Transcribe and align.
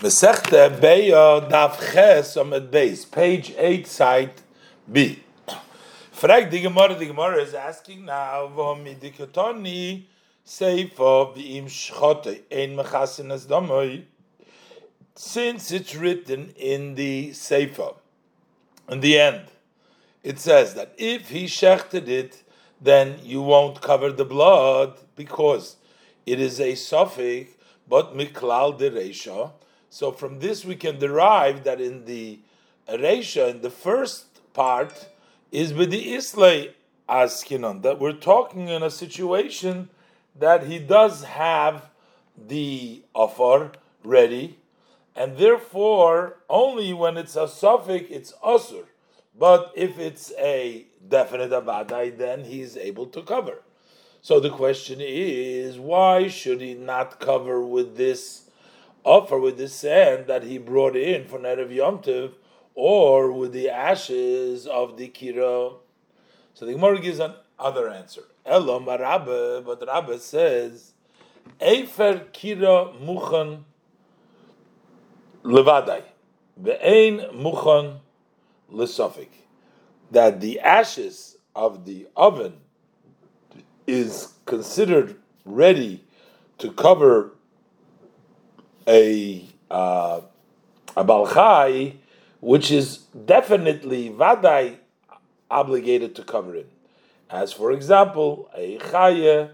Mesechte 0.00 0.80
Beya 0.80 1.50
Daf 1.50 1.92
Ches 1.92 2.36
Amid 2.36 2.70
Beis, 2.70 3.04
page 3.04 3.52
8, 3.58 3.84
site 3.84 4.42
B. 4.92 5.24
Frag 6.12 6.52
the 6.52 6.60
Gemara, 6.60 6.94
the 6.94 7.06
Gemara 7.06 7.42
is 7.42 7.52
asking 7.52 8.04
now, 8.04 8.46
Vomi 8.46 8.94
Dikotoni 8.94 10.04
Seifa 10.46 11.34
V'im 11.34 11.64
Shchote 11.64 12.42
Ein 12.48 12.76
Mechasin 12.76 13.32
as 13.32 13.48
Damoy, 13.48 14.04
since 15.16 15.72
it's 15.72 15.96
written 15.96 16.54
in 16.56 16.94
the 16.94 17.30
Seifa, 17.30 17.96
in 18.88 19.00
the 19.00 19.18
end, 19.18 19.46
it 20.22 20.38
says 20.38 20.74
that 20.74 20.94
if 20.96 21.30
he 21.30 21.46
shechted 21.46 22.06
it, 22.06 22.44
then 22.80 23.18
you 23.24 23.42
won't 23.42 23.80
cover 23.80 24.12
the 24.12 24.24
blood 24.24 24.96
because 25.16 25.74
it 26.24 26.38
is 26.38 26.60
a 26.60 26.76
suffix, 26.76 27.50
but 27.88 28.16
miklal 28.16 28.78
de 28.78 28.92
reisha. 28.92 29.50
So 29.90 30.12
from 30.12 30.40
this 30.40 30.64
we 30.64 30.76
can 30.76 30.98
derive 30.98 31.64
that 31.64 31.80
in 31.80 32.04
the 32.04 32.40
reisha, 32.88 33.50
in 33.50 33.60
the 33.62 33.70
first 33.70 34.52
part, 34.52 35.08
is 35.50 35.72
with 35.72 35.90
the 35.90 36.14
islay 36.14 36.74
askinon, 37.08 37.82
that 37.82 37.98
we're 37.98 38.12
talking 38.12 38.68
in 38.68 38.82
a 38.82 38.90
situation 38.90 39.88
that 40.36 40.66
he 40.66 40.78
does 40.78 41.24
have 41.24 41.90
the 42.36 43.02
offer 43.14 43.72
ready, 44.04 44.58
and 45.16 45.36
therefore 45.36 46.36
only 46.48 46.92
when 46.92 47.16
it's 47.16 47.34
a 47.34 47.48
suffix 47.48 48.08
it's 48.10 48.32
asur. 48.44 48.84
But 49.36 49.72
if 49.74 49.98
it's 49.98 50.32
a 50.38 50.86
definite 51.08 51.50
abadai, 51.50 52.16
then 52.16 52.44
he's 52.44 52.76
able 52.76 53.06
to 53.06 53.22
cover. 53.22 53.62
So 54.20 54.40
the 54.40 54.50
question 54.50 54.98
is, 55.00 55.78
why 55.78 56.28
should 56.28 56.60
he 56.60 56.74
not 56.74 57.20
cover 57.20 57.62
with 57.62 57.96
this 57.96 58.47
offer, 59.08 59.38
with 59.38 59.56
the 59.56 59.68
sand 59.68 60.26
that 60.26 60.42
he 60.42 60.58
brought 60.58 60.96
in 60.96 61.26
for 61.26 61.38
Nerev 61.38 61.74
Yom 61.74 61.98
Tov, 61.98 62.34
or 62.74 63.32
with 63.32 63.52
the 63.52 63.70
ashes 63.70 64.66
of 64.66 64.96
the 64.96 65.08
kira? 65.08 65.74
So 66.54 66.66
the 66.66 66.72
Gemara 66.72 67.00
gives 67.00 67.18
an 67.18 67.34
other 67.58 67.88
answer. 67.88 68.22
Elam 68.44 68.86
Rabbe, 68.86 69.64
but 69.64 69.84
Rabbe 69.86 70.18
says, 70.18 70.92
Efer 71.60 72.26
kira 72.32 72.94
muchan 73.00 73.64
levadai, 75.42 76.02
ve'ein 76.60 77.32
muchan 77.34 77.98
lesofik. 78.72 79.28
That 80.10 80.40
the 80.40 80.60
ashes 80.60 81.36
of 81.54 81.84
the 81.84 82.08
oven 82.16 82.54
is 83.86 84.34
considered 84.44 85.16
ready 85.44 86.04
to 86.58 86.72
cover 86.72 87.32
a 88.88 89.44
uh, 89.70 90.22
a 90.96 91.04
balchai, 91.04 91.96
which 92.40 92.70
is 92.70 92.98
definitely 93.26 94.10
vadai 94.10 94.78
obligated 95.50 96.14
to 96.16 96.22
cover 96.24 96.56
it. 96.56 96.70
As 97.30 97.52
for 97.52 97.70
example, 97.70 98.50
a 98.56 98.78
chaya 98.78 99.50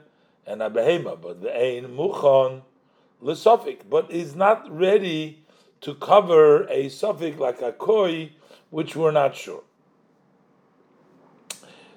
and 0.47 0.63
a 0.63 0.71
behema, 0.71 1.21
but 1.21 1.43
the 1.43 1.55
ein 1.55 1.97
muchon 1.97 2.63
lesofik, 3.23 3.81
but 3.91 4.11
is 4.11 4.37
not 4.37 4.71
ready 4.71 5.45
to 5.81 5.95
cover 5.95 6.67
a 6.69 6.89
suffix 6.89 7.39
like 7.39 7.61
a 7.61 7.73
koi, 7.73 8.33
which 8.71 8.95
we're 8.97 9.11
not 9.11 9.35
sure. 9.35 9.65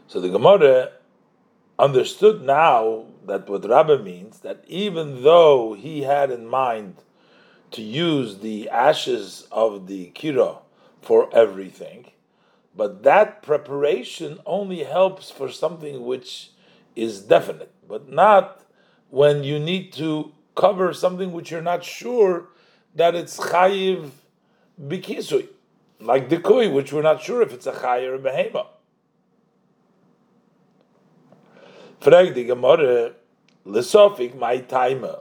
So 0.08 0.20
the 0.20 0.30
Gemara 0.30 0.92
understood 1.78 2.42
now 2.42 3.06
that 3.26 3.48
what 3.48 3.68
Rabbi 3.68 3.98
means 3.98 4.40
that 4.40 4.64
even 4.68 5.24
though 5.24 5.74
he 5.74 6.02
had 6.02 6.32
in 6.32 6.48
mind 6.48 7.04
to 7.72 7.82
use 7.82 8.40
the 8.40 8.70
ashes 8.70 9.48
of 9.52 9.88
the 9.88 10.12
kira 10.16 10.60
for 11.02 11.34
everything, 11.36 12.12
but 12.76 13.04
that 13.04 13.42
preparation 13.42 14.40
only 14.46 14.84
helps 14.84 15.32
for 15.32 15.50
something 15.50 16.06
which 16.06 16.52
is 16.96 17.22
definite, 17.22 17.72
but 17.88 18.10
not 18.10 18.64
when 19.10 19.44
you 19.44 19.60
need 19.60 19.94
to 19.94 20.32
cover 20.56 20.94
something 20.94 21.32
which 21.32 21.52
you're 21.52 21.62
not 21.62 21.84
sure 21.84 22.50
that 22.96 23.16
it's 23.16 23.38
chayiv 23.38 24.10
bikisui, 24.82 25.48
like 26.00 26.30
the 26.30 26.40
koi, 26.40 26.70
which 26.70 26.92
we're 26.92 27.02
not 27.02 27.22
sure 27.22 27.42
if 27.42 27.54
it's 27.54 27.68
a 27.68 27.72
chayiv 27.72 28.10
or 28.10 28.16
a 28.16 28.20
behema. 28.20 28.68
Frag 32.00 32.36
Gemorre, 32.36 33.14
Lesofik, 33.66 34.38
my 34.38 34.58
timer. 34.60 35.20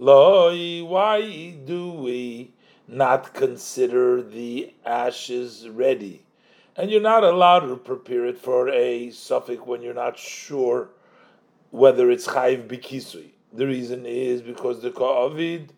Loi, 0.00 0.84
why 0.84 1.50
do 1.64 1.90
we 1.90 2.52
not 2.86 3.34
consider 3.34 4.22
the 4.22 4.72
ashes 4.86 5.68
ready? 5.68 6.22
And 6.76 6.88
you're 6.88 7.00
not 7.00 7.24
allowed 7.24 7.66
to 7.66 7.76
prepare 7.76 8.24
it 8.26 8.38
for 8.38 8.68
a 8.68 9.10
suffix 9.10 9.60
when 9.60 9.82
you're 9.82 9.92
not 9.92 10.16
sure 10.16 10.90
whether 11.72 12.12
it's 12.12 12.28
chayiv 12.28 12.68
bikisui. 12.68 13.30
The 13.52 13.66
reason 13.66 14.06
is 14.06 14.40
because 14.40 14.82
the 14.82 14.92
ka'avid 14.92 15.70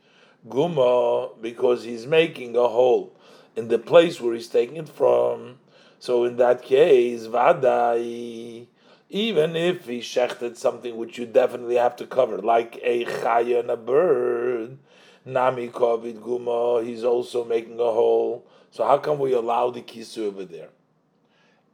guma, 0.46 1.40
because 1.40 1.84
he's 1.84 2.06
making 2.06 2.54
a 2.56 2.68
hole 2.68 3.16
in 3.56 3.68
the 3.68 3.78
place 3.78 4.20
where 4.20 4.34
he's 4.34 4.48
taking 4.48 4.76
it 4.76 4.90
from. 4.90 5.60
So 5.98 6.24
in 6.24 6.36
that 6.36 6.60
case, 6.60 7.26
vadai 7.26 8.66
even 9.10 9.56
if 9.56 9.86
he 9.86 9.98
shechted 9.98 10.56
something 10.56 10.96
which 10.96 11.18
you 11.18 11.26
definitely 11.26 11.74
have 11.74 11.96
to 11.96 12.06
cover, 12.06 12.38
like 12.38 12.78
a 12.82 13.04
chaya 13.04 13.58
and 13.58 13.70
a 13.70 13.76
bird, 13.76 14.78
nami 15.24 15.68
kovid 15.68 16.20
guma, 16.20 16.84
he's 16.84 17.02
also 17.02 17.44
making 17.44 17.74
a 17.80 17.92
hole. 17.92 18.46
So 18.70 18.86
how 18.86 18.98
come 18.98 19.18
we 19.18 19.32
allow 19.32 19.70
the 19.70 19.82
kisu 19.82 20.28
over 20.28 20.44
there? 20.44 20.68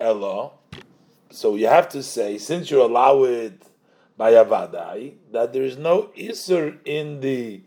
Ella. 0.00 0.52
So 1.30 1.56
you 1.56 1.66
have 1.66 1.90
to 1.90 2.02
say, 2.02 2.38
since 2.38 2.70
you 2.70 2.82
allow 2.82 3.24
it 3.24 3.62
by 4.16 4.32
avadai, 4.32 5.16
that 5.32 5.52
there 5.52 5.62
is 5.62 5.76
no 5.76 6.10
isur 6.16 6.78
in 6.86 7.20
the 7.20 7.60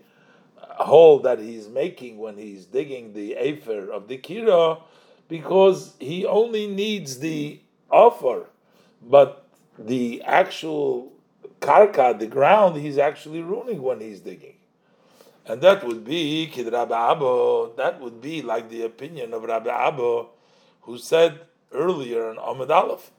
hole 0.57 1.19
that 1.19 1.37
he's 1.37 1.67
making 1.67 2.17
when 2.17 2.37
he's 2.37 2.65
digging 2.65 3.13
the 3.13 3.35
afer 3.35 3.91
of 3.91 4.07
the 4.07 4.17
kira, 4.17 4.81
because 5.27 5.93
he 5.99 6.25
only 6.25 6.65
needs 6.65 7.19
the 7.19 7.59
offer, 7.91 8.47
but 9.03 9.45
the 9.79 10.21
actual 10.23 11.11
karka, 11.61 12.17
the 12.17 12.27
ground, 12.27 12.79
he's 12.79 12.97
actually 12.97 13.41
ruining 13.41 13.81
when 13.81 14.01
he's 14.01 14.19
digging. 14.19 14.55
And 15.45 15.61
that 15.61 15.83
would 15.83 16.03
be 16.03 16.47
Kid 16.47 16.71
Rabbi 16.71 17.69
that 17.77 17.99
would 17.99 18.21
be 18.21 18.41
like 18.41 18.69
the 18.69 18.83
opinion 18.83 19.33
of 19.33 19.43
Rabbi 19.43 19.69
Abba, 19.69 20.25
who 20.81 20.97
said 20.97 21.39
earlier 21.71 22.29
in 22.29 22.37
Ahmed 22.37 22.69
Aleph. 22.69 23.11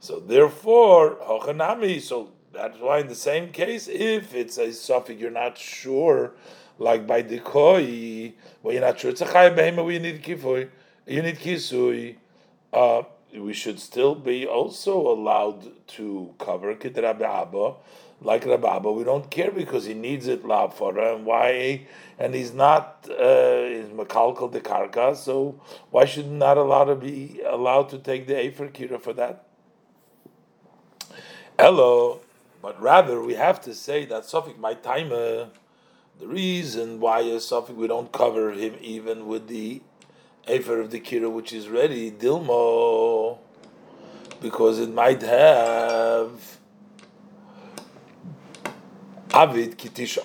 So 0.00 0.20
therefore, 0.20 1.16
Hochanami, 1.16 2.00
so 2.00 2.32
that's 2.52 2.78
why 2.78 2.98
in 2.98 3.08
the 3.08 3.14
same 3.14 3.50
case, 3.50 3.88
if 3.88 4.34
it's 4.34 4.58
a 4.58 4.72
suffix 4.72 5.20
you're 5.20 5.30
not 5.30 5.56
sure, 5.56 6.32
like 6.78 7.06
by 7.06 7.22
the 7.22 7.38
koi, 7.38 8.34
well 8.62 8.72
you're 8.72 8.82
not 8.82 8.98
sure 8.98 9.10
it's 9.10 9.20
a 9.20 9.26
chay 9.26 9.50
behema, 9.50 9.84
we 9.84 9.98
need 9.98 10.22
kifui, 10.22 10.68
you 11.06 11.22
need 11.22 11.38
kisui, 11.38 12.16
uh, 12.72 13.02
we 13.34 13.52
should 13.52 13.78
still 13.78 14.14
be 14.14 14.46
also 14.46 14.96
allowed 14.96 15.86
to 15.88 16.34
cover 16.38 16.72
Abba, 16.72 17.74
like 18.20 18.46
Rabbi 18.46 18.78
We 18.78 19.04
don't 19.04 19.30
care 19.30 19.50
because 19.50 19.84
he 19.84 19.94
needs 19.94 20.26
it 20.26 20.42
la'afara, 20.42 21.16
and 21.16 21.26
why? 21.26 21.86
And 22.18 22.34
he's 22.34 22.52
not 22.52 23.06
uh, 23.08 23.14
is 23.14 23.88
makalkal 23.90 24.50
de 24.50 24.60
karka, 24.60 25.14
so 25.14 25.60
why 25.90 26.04
should 26.04 26.30
not 26.30 26.56
allow 26.56 26.84
to 26.84 26.96
be 26.96 27.40
allowed 27.46 27.88
to 27.90 27.98
take 27.98 28.26
the 28.26 28.42
efer 28.44 28.68
kira 28.68 29.00
for 29.00 29.12
that? 29.12 29.44
Hello, 31.58 32.20
but 32.62 32.80
rather 32.80 33.20
we 33.22 33.34
have 33.34 33.60
to 33.62 33.74
say 33.74 34.04
that 34.06 34.24
Sofik 34.24 34.58
my 34.58 34.74
timer. 34.74 35.48
The 36.18 36.26
reason 36.26 36.98
why 36.98 37.20
a 37.20 37.36
Sofik 37.36 37.76
we 37.76 37.86
don't 37.86 38.10
cover 38.10 38.52
him 38.52 38.74
even 38.80 39.28
with 39.28 39.46
the 39.46 39.82
Efer 40.48 40.80
of 40.80 40.90
the 40.90 41.00
Kira 41.00 41.30
which 41.30 41.52
is 41.52 41.68
ready, 41.68 42.10
Dilmo, 42.10 43.38
because 44.40 44.78
it 44.78 44.92
might 44.92 45.22
have 45.22 46.58
Avid 49.32 49.78
Kitisha. 49.78 50.24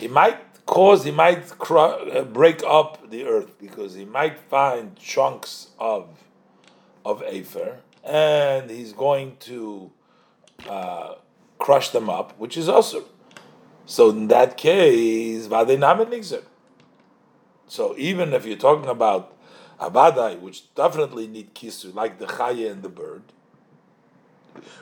It 0.00 0.10
might 0.10 0.38
cause, 0.66 1.04
he 1.04 1.10
might 1.10 1.48
cr- 1.58 2.22
break 2.32 2.62
up 2.64 3.10
the 3.10 3.24
earth 3.24 3.58
because 3.58 3.94
he 3.94 4.04
might 4.04 4.38
find 4.38 4.96
chunks 4.96 5.68
of 5.78 6.08
of 7.04 7.22
Afer 7.22 7.78
and 8.04 8.70
he's 8.70 8.92
going 8.92 9.36
to 9.38 9.90
uh, 10.68 11.14
crush 11.58 11.90
them 11.90 12.08
up, 12.08 12.38
which 12.38 12.56
is 12.56 12.68
also. 12.68 13.04
So 13.84 14.10
in 14.10 14.28
that 14.28 14.56
case, 14.56 15.46
Vadenamin 15.46 16.10
Nixer. 16.10 16.42
So 17.68 17.94
even 17.98 18.32
if 18.32 18.46
you're 18.46 18.56
talking 18.56 18.88
about 18.88 19.36
abadai, 19.80 20.40
which 20.40 20.74
definitely 20.74 21.26
need 21.26 21.54
kisu, 21.54 21.94
like 21.94 22.18
the 22.18 22.26
chaya 22.26 22.70
and 22.70 22.82
the 22.82 22.88
bird, 22.88 23.22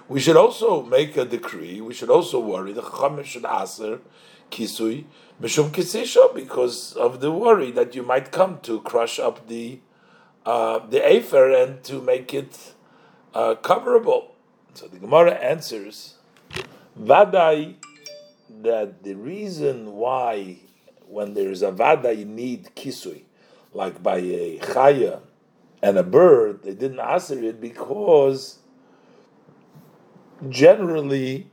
we 0.08 0.20
should 0.20 0.36
also 0.36 0.82
make 0.82 1.16
a 1.16 1.24
decree. 1.24 1.80
We 1.80 1.94
should 1.94 2.10
also 2.10 2.38
worry. 2.38 2.72
The 2.72 2.82
chachamim 2.82 3.24
should 3.24 3.44
aser 3.44 4.00
kisui 4.50 5.04
mishum 5.40 5.70
kisisha 5.70 6.34
because 6.34 6.92
of 6.92 7.20
the 7.20 7.32
worry 7.32 7.70
that 7.72 7.94
you 7.94 8.02
might 8.02 8.30
come 8.30 8.60
to 8.62 8.80
crush 8.82 9.18
up 9.18 9.48
the 9.48 9.80
uh, 10.46 10.78
the 10.86 11.06
afer 11.06 11.50
and 11.52 11.82
to 11.84 12.00
make 12.02 12.34
it 12.34 12.74
uh, 13.34 13.54
coverable. 13.56 14.28
So 14.74 14.86
the 14.86 14.98
Gemara 14.98 15.32
answers, 15.32 16.14
Vadai, 17.00 17.76
that 18.62 19.02
the 19.02 19.14
reason 19.14 19.92
why 19.94 20.58
when 21.08 21.34
there 21.34 21.50
is 21.50 21.62
a 21.62 21.70
vada 21.70 22.14
you 22.14 22.24
need 22.24 22.70
kisui, 22.74 23.22
like 23.72 24.02
by 24.02 24.16
a 24.16 24.58
chaya 24.58 25.20
and 25.82 25.98
a 25.98 26.02
bird, 26.02 26.62
they 26.62 26.74
didn't 26.74 27.00
answer 27.00 27.42
it 27.42 27.60
because 27.60 28.58
generally 30.48 31.50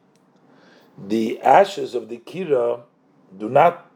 the 0.98 1.42
ashes 1.42 1.96
of 1.96 2.10
the 2.10 2.18
kira 2.18 2.82
do 3.38 3.50
not 3.50 3.90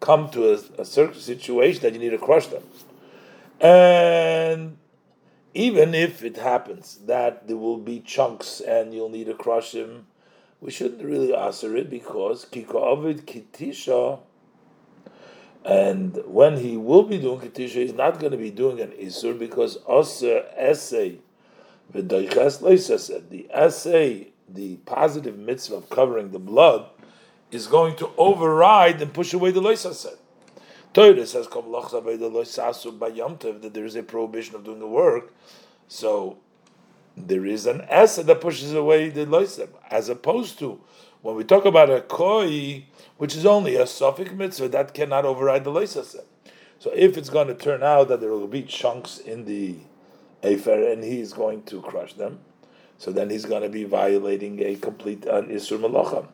come 0.00 0.30
to 0.30 0.52
a, 0.52 0.58
a 0.80 0.84
certain 0.84 1.20
situation 1.20 1.82
that 1.82 1.92
you 1.92 1.98
need 1.98 2.10
to 2.10 2.18
crush 2.18 2.46
them. 2.46 2.62
And 3.60 4.78
even 5.54 5.94
if 5.94 6.22
it 6.22 6.36
happens 6.36 6.98
that 7.06 7.46
there 7.46 7.56
will 7.56 7.76
be 7.76 8.00
chunks 8.00 8.60
and 8.60 8.94
you'll 8.94 9.10
need 9.10 9.26
to 9.26 9.34
crush 9.34 9.72
them, 9.72 10.06
we 10.60 10.70
shouldn't 10.70 11.02
really 11.02 11.34
answer 11.34 11.76
it 11.76 11.90
because 11.90 12.46
kika 12.46 12.74
ovid 12.74 13.26
kitisha, 13.26 14.20
and 15.64 16.18
when 16.24 16.56
he 16.56 16.76
will 16.76 17.02
be 17.02 17.18
doing 17.18 17.40
kitisha, 17.40 17.82
he's 17.82 17.92
not 17.92 18.18
going 18.18 18.32
to 18.32 18.38
be 18.38 18.50
doing 18.50 18.80
an 18.80 18.90
isur 18.92 19.38
because 19.38 19.78
aser 19.88 20.46
essay 20.56 21.18
the 21.92 23.46
essay, 23.50 24.28
the 24.48 24.76
positive 24.76 25.38
mitzvah 25.38 25.76
of 25.76 25.90
covering 25.90 26.30
the 26.30 26.38
blood, 26.38 26.88
is 27.50 27.66
going 27.66 27.96
to 27.96 28.10
override 28.16 29.02
and 29.02 29.12
push 29.12 29.34
away 29.34 29.50
the 29.50 29.60
loisaseh. 29.60 30.16
Torah 30.92 31.26
says 31.26 31.46
that 31.46 33.70
there 33.72 33.84
is 33.84 33.96
a 33.96 34.02
prohibition 34.02 34.56
of 34.56 34.64
doing 34.64 34.78
the 34.78 34.86
work, 34.86 35.32
so 35.88 36.38
there 37.16 37.46
is 37.46 37.66
an 37.66 37.80
asset 37.82 38.26
that 38.26 38.40
pushes 38.40 38.74
away 38.74 39.08
the 39.08 39.26
loisem, 39.26 39.68
as 39.90 40.08
opposed 40.08 40.58
to 40.58 40.80
when 41.22 41.36
we 41.36 41.44
talk 41.44 41.64
about 41.64 41.90
a 41.90 42.00
koi, 42.00 42.84
which 43.16 43.36
is 43.36 43.44
only 43.46 43.76
a 43.76 43.86
suffix 43.86 44.32
mitzvah 44.32 44.68
that 44.68 44.94
cannot 44.94 45.24
override 45.24 45.64
the 45.64 45.70
loisasem. 45.70 46.24
So 46.78 46.90
if 46.94 47.16
it's 47.16 47.28
going 47.28 47.48
to 47.48 47.54
turn 47.54 47.82
out 47.82 48.08
that 48.08 48.20
there 48.20 48.30
will 48.30 48.48
be 48.48 48.62
chunks 48.62 49.18
in 49.18 49.44
the 49.44 49.76
afer 50.42 50.90
and 50.90 51.04
he's 51.04 51.32
going 51.32 51.64
to 51.64 51.82
crush 51.82 52.14
them, 52.14 52.40
so 52.96 53.12
then 53.12 53.30
he's 53.30 53.44
going 53.44 53.62
to 53.62 53.68
be 53.68 53.84
violating 53.84 54.60
a 54.60 54.76
complete 54.76 55.26
uh, 55.26 55.42
isur 55.42 55.78
malacha 55.78 56.26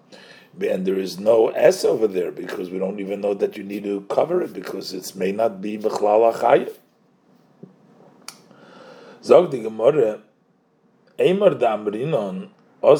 and 0.64 0.86
there 0.86 0.98
is 0.98 1.18
no 1.18 1.48
S 1.48 1.84
over 1.84 2.06
there 2.06 2.32
because 2.32 2.70
we 2.70 2.78
don't 2.78 2.98
even 2.98 3.20
know 3.20 3.34
that 3.34 3.56
you 3.56 3.62
need 3.62 3.84
to 3.84 4.00
cover 4.08 4.42
it 4.42 4.52
because 4.52 4.92
it 4.92 5.14
may 5.14 5.32
not 5.32 5.60
be 5.60 5.76
Bechlal 5.76 6.32
Achayah. 6.32 6.72
Zog 9.22 9.50
die 9.50 9.58
Gemorre, 9.58 10.20
Eimer 11.18 11.58
Damrinon, 11.58 12.50
When 12.80 12.96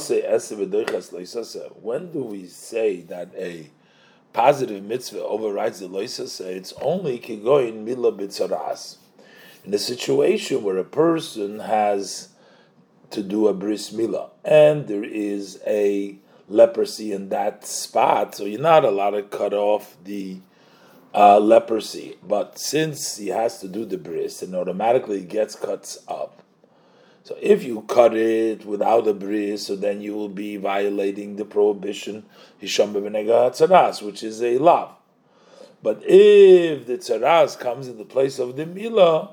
do 2.13 2.23
we 2.23 2.47
say 2.47 3.01
that 3.03 3.31
a 3.37 3.71
positive 4.33 4.83
mitzvah 4.83 5.23
overrides 5.23 5.81
the 5.81 5.89
Loisase? 5.89 6.41
It's 6.41 6.73
only 6.81 7.19
Kigoin 7.19 7.85
Mila 7.85 8.13
B'tzaras. 8.13 8.97
In 9.65 9.75
a 9.75 9.79
situation 9.79 10.63
where 10.63 10.79
a 10.79 10.85
person 10.85 11.61
has 11.61 12.29
to 13.11 13.23
do 13.23 13.49
a 13.49 13.55
bris 13.55 13.91
milah 13.91 14.31
and 14.45 14.89
there 14.89 15.05
is 15.05 15.61
a 15.67 16.17
leprosy 16.49 17.13
in 17.13 17.29
that 17.31 17.65
spot, 17.67 18.35
so 18.35 18.45
you're 18.45 18.61
not 18.61 18.85
allowed 18.85 19.11
to 19.11 19.23
cut 19.23 19.53
off 19.53 19.97
the 20.05 20.39
uh, 21.15 21.39
leprosy. 21.41 22.17
But 22.23 22.59
since 22.59 23.17
he 23.17 23.29
has 23.29 23.61
to 23.61 23.69
do 23.69 23.85
the 23.85 23.99
bris, 23.99 24.43
and 24.43 24.55
automatically 24.55 25.23
gets 25.23 25.57
cut 25.57 25.97
up. 26.09 26.43
So 27.27 27.37
if 27.43 27.65
you 27.65 27.81
cut 27.89 28.15
it 28.15 28.65
without 28.65 29.09
a 29.09 29.13
bris, 29.13 29.67
so 29.67 29.75
then 29.75 30.01
you 30.01 30.15
will 30.15 30.29
be 30.29 30.59
violating 30.59 31.35
the 31.35 31.45
prohibition 31.45 32.25
hisham 32.57 32.95
which 32.95 34.23
is 34.23 34.41
a 34.45 34.59
lav. 34.59 34.91
But 35.83 36.05
if 36.05 36.87
the 36.87 36.99
tzaras 36.99 37.59
comes 37.59 37.89
in 37.89 37.99
the 37.99 38.05
place 38.05 38.39
of 38.39 38.55
the 38.55 38.65
milah, 38.65 39.31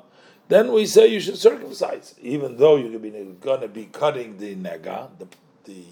then 0.48 0.72
we 0.72 0.88
say 0.88 1.06
you 1.06 1.20
should 1.20 1.38
circumcise, 1.38 2.16
even 2.20 2.58
though 2.58 2.78
you're 2.78 3.00
going 3.00 3.62
to 3.62 3.68
be 3.68 3.86
cutting 3.86 4.40
the 4.40 4.56
nega, 4.56 5.10
the, 5.20 5.28
the 5.66 5.84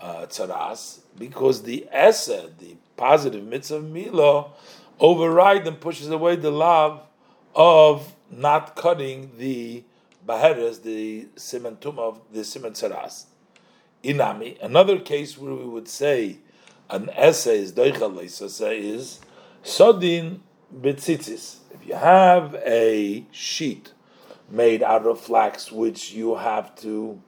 uh, 0.00 0.26
tzaras 0.26 1.00
because 1.18 1.64
the 1.64 1.88
esa, 1.90 2.50
the 2.60 2.76
positive 2.96 3.42
mitzvah 3.42 3.80
milo, 3.80 4.52
override 5.00 5.66
and 5.66 5.80
pushes 5.80 6.08
away 6.08 6.36
the 6.36 6.52
love 6.52 7.02
of 7.52 8.14
not 8.30 8.76
cutting 8.76 9.32
the 9.38 9.82
baheres, 10.26 10.82
the 10.82 11.28
simentum 11.36 11.98
of 11.98 12.20
the 12.32 12.40
simen 12.40 12.72
tzaras. 12.72 13.26
Inami, 14.02 14.62
another 14.62 14.98
case 14.98 15.38
where 15.38 15.54
we 15.54 15.66
would 15.66 15.88
say 15.88 16.38
an 16.90 17.10
essay 17.10 17.60
is 17.60 17.72
doichal 17.72 18.22
is 18.22 19.20
sodin 19.64 20.40
betzitzis. 20.74 21.56
If 21.72 21.86
you 21.86 21.94
have 21.94 22.54
a 22.64 23.26
sheet 23.30 23.92
made 24.48 24.82
out 24.82 25.06
of 25.06 25.20
flax, 25.20 25.72
which 25.72 26.12
you 26.12 26.36
have 26.36 26.74
to 26.76 27.20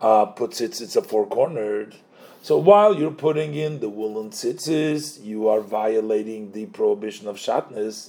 uh, 0.00 0.26
puts 0.26 0.60
its 0.60 0.96
a 0.96 1.02
four 1.02 1.26
cornered. 1.26 1.94
So 2.42 2.58
while 2.58 2.98
you're 2.98 3.12
putting 3.12 3.54
in 3.54 3.78
the 3.78 3.88
woolen 3.88 4.30
tzitzis, 4.30 5.24
you 5.24 5.48
are 5.48 5.60
violating 5.60 6.50
the 6.50 6.66
prohibition 6.66 7.28
of 7.28 7.36
shatnez, 7.36 8.08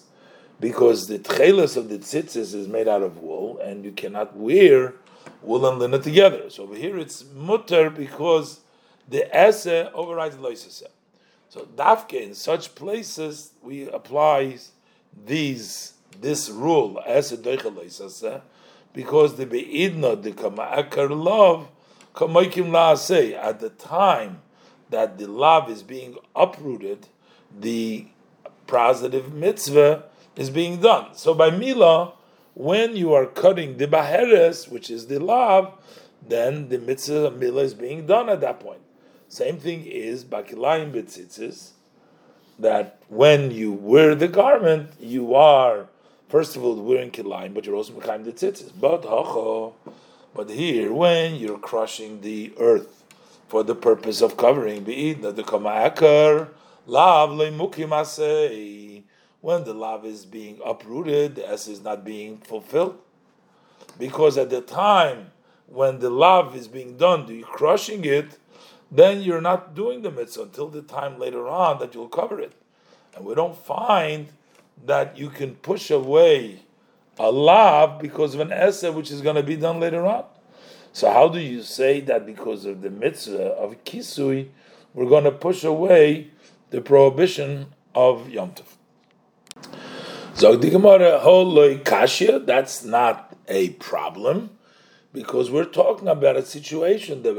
because 0.63 1.07
the 1.07 1.19
tchelas 1.19 1.75
of 1.75 1.89
the 1.89 1.97
tzitzis 1.97 2.55
is 2.55 2.69
made 2.69 2.87
out 2.87 3.03
of 3.03 3.17
wool, 3.17 3.59
and 3.59 3.83
you 3.83 3.91
cannot 3.91 4.33
wear 4.33 4.93
wool 5.41 5.65
and 5.65 5.77
linen 5.77 6.01
together. 6.01 6.49
So 6.49 6.63
over 6.63 6.75
here 6.75 6.97
it's 6.97 7.25
mutter 7.35 7.89
because 7.89 8.61
the 9.09 9.25
ese 9.37 9.89
overrides 9.93 10.37
the 10.37 10.41
loisese. 10.41 10.83
So 11.49 11.67
dafke 11.75 12.13
in 12.13 12.33
such 12.33 12.75
places 12.75 13.51
we 13.61 13.89
apply 13.89 14.57
these 15.25 15.95
this 16.21 16.49
rule 16.49 16.97
ese 17.05 17.31
because 18.93 19.35
the 19.35 19.45
beidna 19.45 20.21
the 20.23 20.31
kama'akar 20.31 21.09
love 21.09 21.67
kama'ikim 22.15 22.69
laase, 22.69 23.33
at 23.33 23.59
the 23.59 23.69
time 23.69 24.41
that 24.89 25.17
the 25.17 25.27
love 25.27 25.69
is 25.69 25.83
being 25.83 26.15
uprooted, 26.33 27.07
the 27.59 28.07
positive 28.65 29.33
mitzvah 29.33 30.05
is 30.35 30.49
being 30.49 30.81
done. 30.81 31.15
So 31.15 31.33
by 31.33 31.49
Mila, 31.49 32.13
when 32.53 32.95
you 32.95 33.13
are 33.13 33.25
cutting 33.25 33.77
the 33.77 33.87
baheres, 33.87 34.67
which 34.67 34.89
is 34.89 35.07
the 35.07 35.19
love, 35.19 35.73
then 36.27 36.69
the 36.69 36.77
mitzvah 36.79 37.27
of 37.27 37.37
Mila 37.37 37.63
is 37.63 37.73
being 37.73 38.05
done 38.05 38.29
at 38.29 38.41
that 38.41 38.59
point. 38.59 38.81
Same 39.27 39.57
thing 39.57 39.85
is 39.85 40.23
bakilayim 40.23 40.91
betzitzis, 40.91 41.71
that 42.59 42.99
when 43.09 43.51
you 43.51 43.71
wear 43.71 44.13
the 44.15 44.27
garment, 44.27 44.91
you 44.99 45.33
are 45.33 45.87
first 46.29 46.55
of 46.55 46.63
all 46.63 46.75
wearing 46.75 47.11
kilayim, 47.11 47.53
but 47.53 47.65
you're 47.65 47.75
also 47.75 47.93
making 47.93 48.23
the 48.23 48.31
tzitzis. 48.31 48.71
But 48.79 49.03
but 50.35 50.49
here, 50.49 50.91
when 50.91 51.35
you're 51.35 51.59
crushing 51.59 52.21
the 52.21 52.53
earth 52.57 53.03
for 53.47 53.63
the 53.63 53.75
purpose 53.75 54.21
of 54.21 54.35
covering, 54.35 54.83
the 54.85 55.15
lav 56.87 57.31
when 59.43 59.65
the 59.65 59.73
love 59.73 60.05
is 60.05 60.25
being 60.25 60.57
uprooted, 60.63 61.35
the 61.35 61.45
s 61.45 61.67
is 61.67 61.83
not 61.83 62.05
being 62.05 62.37
fulfilled. 62.37 62.97
Because 63.99 64.37
at 64.37 64.49
the 64.49 64.61
time 64.61 65.31
when 65.67 65.99
the 65.99 66.09
love 66.09 66.55
is 66.55 66.69
being 66.69 66.95
done, 66.95 67.27
you're 67.27 67.45
crushing 67.45 68.05
it, 68.05 68.39
then 68.89 69.21
you're 69.21 69.41
not 69.41 69.75
doing 69.75 70.01
the 70.01 70.09
mitzvah 70.09 70.43
until 70.43 70.69
the 70.69 70.81
time 70.81 71.19
later 71.19 71.45
on 71.45 71.77
that 71.79 71.93
you'll 71.93 72.07
cover 72.07 72.39
it. 72.39 72.53
And 73.17 73.25
we 73.25 73.35
don't 73.35 73.57
find 73.57 74.29
that 74.85 75.17
you 75.17 75.29
can 75.29 75.55
push 75.55 75.91
away 75.91 76.61
a 77.19 77.29
love 77.29 77.99
because 77.99 78.33
of 78.35 78.39
an 78.39 78.53
essa 78.53 78.93
which 78.93 79.11
is 79.11 79.19
going 79.19 79.35
to 79.35 79.43
be 79.43 79.57
done 79.57 79.77
later 79.81 80.05
on. 80.05 80.23
So 80.93 81.11
how 81.11 81.27
do 81.27 81.41
you 81.41 81.63
say 81.63 81.99
that 81.99 82.25
because 82.25 82.63
of 82.63 82.81
the 82.81 82.89
mitzvah 82.89 83.49
of 83.55 83.83
kisui, 83.83 84.47
we're 84.93 85.09
going 85.09 85.25
to 85.25 85.33
push 85.33 85.65
away 85.65 86.31
the 86.69 86.79
prohibition 86.79 87.73
of 87.93 88.29
Yom 88.29 88.51
Tov? 88.51 88.77
Zog 90.43 90.59
kashya, 90.59 92.45
that's 92.45 92.83
not 92.83 93.33
a 93.47 93.69
problem 93.69 94.49
because 95.13 95.49
we're 95.49 95.63
talking 95.63 96.09
about 96.09 96.35
a 96.35 96.45
situation 96.45 97.23
that 97.23 97.37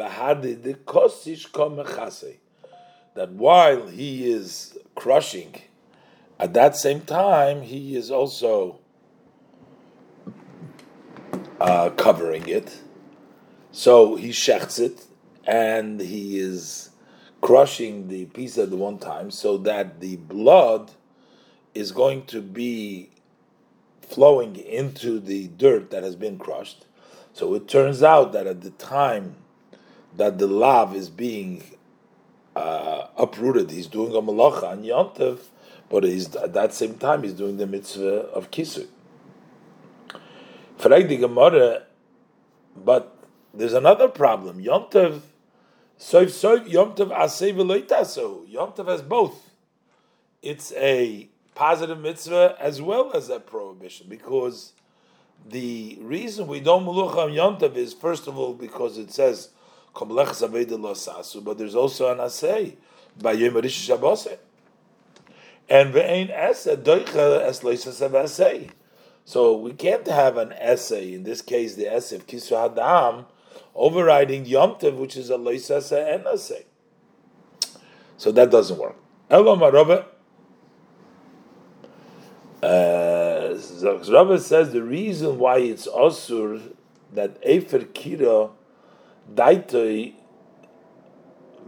that 3.15 3.31
while 3.33 3.89
he 3.89 4.33
is 4.33 4.79
crushing, 4.95 5.55
at 6.39 6.55
that 6.55 6.77
same 6.77 7.03
time 7.03 7.61
he 7.61 7.95
is 7.95 8.11
also 8.11 8.79
uh, 11.61 11.91
covering 11.91 12.49
it. 12.49 12.81
So 13.71 14.17
he 14.17 14.31
shechts 14.31 14.81
it, 14.81 15.05
and 15.47 16.01
he 16.01 16.39
is 16.39 16.89
crushing 17.43 18.09
the 18.09 18.25
piece 18.25 18.57
at 18.57 18.71
the 18.71 18.77
one 18.77 18.97
time 18.97 19.31
so 19.31 19.59
that 19.59 20.01
the 20.01 20.17
blood 20.17 20.93
is 21.75 21.93
going 21.93 22.25
to 22.27 22.41
be 22.41 23.11
flowing 24.01 24.57
into 24.57 25.19
the 25.19 25.49
dirt 25.49 25.91
that 25.91 26.03
has 26.03 26.17
been 26.17 26.39
crushed. 26.39 26.87
So 27.33 27.55
it 27.55 27.67
turns 27.67 28.03
out 28.03 28.33
that 28.33 28.47
at 28.47 28.61
the 28.61 28.71
time 28.71 29.37
that 30.17 30.39
the 30.39 30.47
lav 30.47 30.95
is 30.95 31.09
being 31.09 31.65
uh, 32.55 33.09
uprooted, 33.17 33.71
he's 33.71 33.89
doing 33.89 34.15
a 34.15 34.23
malacha 34.23 34.73
and 34.73 34.85
yontev, 34.85 35.41
but 35.91 36.05
he's, 36.05 36.35
at 36.37 36.53
that 36.53 36.73
same 36.73 36.95
time 36.97 37.25
he's 37.25 37.33
doing 37.33 37.57
the 37.57 37.67
mitzvah 37.67 38.29
of 38.33 38.51
kisui. 38.51 38.87
But 42.77 43.17
there's 43.53 43.73
another 43.73 44.09
problem. 44.09 44.63
Yontev, 44.63 45.21
soif 45.99 46.69
yontev 46.69 47.11
asay 47.17 47.55
v'loitaso. 47.55 48.47
Yontev 48.53 48.87
has 48.89 49.03
both. 49.03 49.51
It's 50.43 50.73
a 50.73 51.29
positive 51.55 52.01
mitzvah 52.01 52.57
as 52.59 52.83
well 52.83 53.13
as 53.15 53.29
a 53.29 53.41
prohibition 53.41 54.07
because 54.09 54.73
the 55.47 55.99
reason 56.01 56.47
we 56.47 56.61
don't 56.61 56.85
mulucha 56.85 57.31
yontav 57.33 57.77
is 57.77 57.93
first 57.93 58.27
of 58.27 58.39
all 58.39 58.55
because 58.55 58.99
it 58.99 59.13
says 59.13 59.51
but 59.95 61.59
there's 61.59 61.75
also 61.75 62.11
an 62.11 62.19
asay 62.19 62.77
by 63.21 63.33
Yom 63.33 63.63
Shabbos. 63.69 64.27
And 65.69 65.95
ve'ein 65.95 66.31
esa 66.31 66.77
doicha 66.77 67.43
es 67.43 67.63
asay. 67.63 68.71
So 69.25 69.57
we 69.57 69.73
can't 69.73 70.07
have 70.07 70.37
an 70.37 70.53
essay, 70.53 71.15
in 71.15 71.23
this 71.23 71.41
case 71.41 71.77
the 71.77 71.91
essay 71.91 72.17
of 72.17 72.27
Hadam, 72.27 73.27
overriding 73.75 74.45
Yom 74.47 74.75
Tov, 74.75 74.97
which 74.97 75.17
is 75.17 75.31
a 75.31 75.37
loisasa 75.37 76.15
and 76.15 76.27
essay. 76.27 76.67
So 78.17 78.33
that 78.33 78.51
doesn't 78.51 78.79
work. 78.79 78.97
Rabbi. 79.31 80.03
Uh, 82.65 83.59
Rabbi 84.09 84.39
says 84.39 84.73
the 84.73 84.83
reason 84.83 85.39
why 85.39 85.59
it's 85.59 85.87
asur 85.87 86.73
that 87.13 87.37
Efer 87.45 87.81
Kira 87.81 88.53
Daitoi 89.33 90.15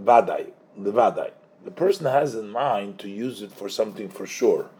Vadai, 0.02 0.52
the 0.76 0.92
Vadai. 0.92 1.32
The 1.64 1.70
person 1.70 2.06
has 2.06 2.34
in 2.34 2.48
mind 2.48 2.98
to 3.00 3.10
use 3.10 3.42
it 3.42 3.52
for 3.52 3.68
something 3.68 4.08
for 4.08 4.26
sure. 4.26 4.70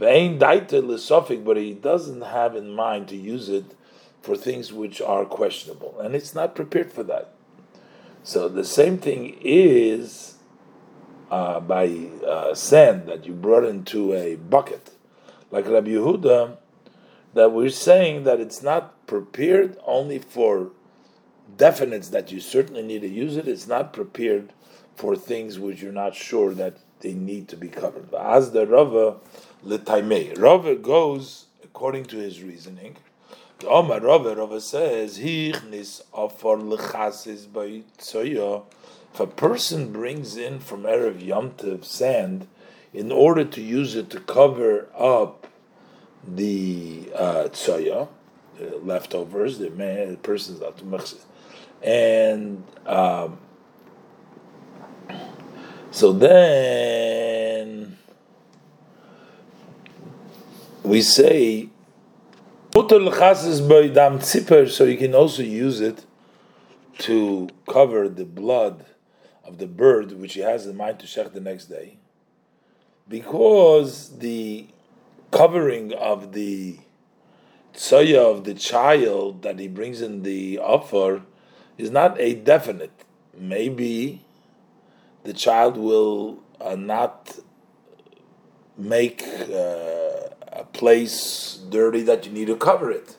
Ve'ein 0.00 0.40
Daitoi 0.40 0.82
Lisofik, 0.82 1.44
but 1.44 1.56
he 1.56 1.74
doesn't 1.74 2.22
have 2.22 2.56
in 2.56 2.70
mind 2.70 3.06
to 3.08 3.16
use 3.16 3.48
it 3.48 3.76
for 4.22 4.36
things 4.36 4.72
which 4.72 5.00
are 5.00 5.24
questionable, 5.24 6.00
and 6.00 6.14
it's 6.16 6.34
not 6.34 6.54
prepared 6.54 6.92
for 6.92 7.04
that. 7.04 7.32
So 8.22 8.48
the 8.48 8.64
same 8.64 8.98
thing 8.98 9.38
is 9.40 10.34
uh, 11.30 11.60
by 11.60 12.08
uh, 12.26 12.54
sand 12.54 13.06
that 13.06 13.24
you 13.24 13.32
brought 13.34 13.64
into 13.64 14.14
a 14.14 14.34
bucket, 14.36 14.90
like 15.50 15.66
Rabbi 15.66 15.90
Yehuda, 15.90 16.56
that 17.34 17.52
we're 17.52 17.70
saying 17.70 18.24
that 18.24 18.40
it's 18.40 18.62
not 18.62 19.06
prepared 19.06 19.76
only 19.86 20.18
for 20.18 20.70
definites 21.56 22.10
that 22.10 22.30
you 22.32 22.40
certainly 22.40 22.82
need 22.82 23.02
to 23.02 23.08
use 23.08 23.36
it. 23.36 23.48
It's 23.48 23.66
not 23.66 23.92
prepared 23.92 24.52
for 24.96 25.16
things 25.16 25.58
which 25.58 25.82
you're 25.82 25.92
not 25.92 26.14
sure 26.14 26.54
that 26.54 26.78
they 27.00 27.14
need 27.14 27.48
to 27.48 27.56
be 27.56 27.68
covered. 27.68 28.12
As 28.14 28.52
the 28.52 28.66
Rava 28.66 29.16
letaimei, 29.64 30.38
Rava 30.40 30.76
goes 30.76 31.46
according 31.64 32.04
to 32.06 32.16
his 32.18 32.42
reasoning. 32.42 32.96
The 33.60 33.68
Omar 33.68 34.00
Rava 34.00 34.36
Rava 34.36 34.60
says 34.60 35.18
hichnis 35.18 36.02
afar 36.14 36.56
lechasis 36.56 37.50
by 37.50 37.82
tzoya. 37.98 38.64
If 39.12 39.20
a 39.20 39.26
person 39.26 39.92
brings 39.92 40.36
in 40.36 40.60
from 40.60 40.84
erev 40.84 41.20
yomtiv 41.20 41.84
sand 41.84 42.46
in 42.92 43.10
order 43.12 43.44
to 43.44 43.60
use 43.60 43.94
it 43.94 44.10
to 44.10 44.20
cover 44.20 44.88
up 44.96 45.39
the 46.26 47.10
uh, 47.14 47.44
tzoya, 47.50 48.08
the 48.58 48.80
leftovers, 48.82 49.58
the 49.58 49.70
man, 49.70 50.10
the 50.10 50.16
person's 50.16 50.60
not 50.60 50.76
and 51.82 52.62
um, 52.86 53.38
so 55.90 56.12
then 56.12 57.96
we 60.82 61.02
say 61.02 61.68
so 62.72 64.84
you 64.84 64.96
can 64.96 65.14
also 65.14 65.42
use 65.42 65.80
it 65.80 66.04
to 66.98 67.48
cover 67.68 68.08
the 68.08 68.24
blood 68.24 68.84
of 69.44 69.58
the 69.58 69.66
bird 69.66 70.12
which 70.12 70.34
he 70.34 70.40
has 70.40 70.66
in 70.66 70.76
mind 70.76 70.98
to 70.98 71.06
shech 71.06 71.32
the 71.32 71.40
next 71.40 71.66
day 71.66 71.96
because 73.08 74.18
the 74.18 74.66
covering 75.30 75.92
of 75.94 76.32
the 76.32 76.78
tzoya 77.74 78.18
of 78.18 78.44
the 78.44 78.54
child 78.54 79.42
that 79.42 79.58
he 79.58 79.68
brings 79.68 80.00
in 80.00 80.22
the 80.22 80.58
offer 80.58 81.22
is 81.78 81.90
not 81.90 82.20
a 82.20 82.34
definite. 82.34 83.04
Maybe 83.36 84.24
the 85.24 85.32
child 85.32 85.76
will 85.76 86.42
uh, 86.60 86.74
not 86.74 87.38
make 88.76 89.22
uh, 89.22 90.28
a 90.52 90.66
place 90.72 91.60
dirty 91.68 92.02
that 92.02 92.26
you 92.26 92.32
need 92.32 92.46
to 92.46 92.56
cover 92.56 92.90
it. 92.90 93.16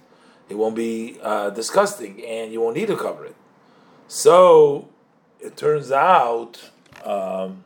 It 0.49 0.57
won't 0.57 0.75
be 0.75 1.17
uh, 1.23 1.51
disgusting, 1.51 2.23
and 2.25 2.51
you 2.51 2.59
won't 2.59 2.75
need 2.75 2.87
to 2.87 2.97
cover 2.97 3.25
it. 3.25 3.35
So 4.07 4.89
it 5.39 5.55
turns 5.55 5.91
out 5.91 6.71
um, 7.05 7.63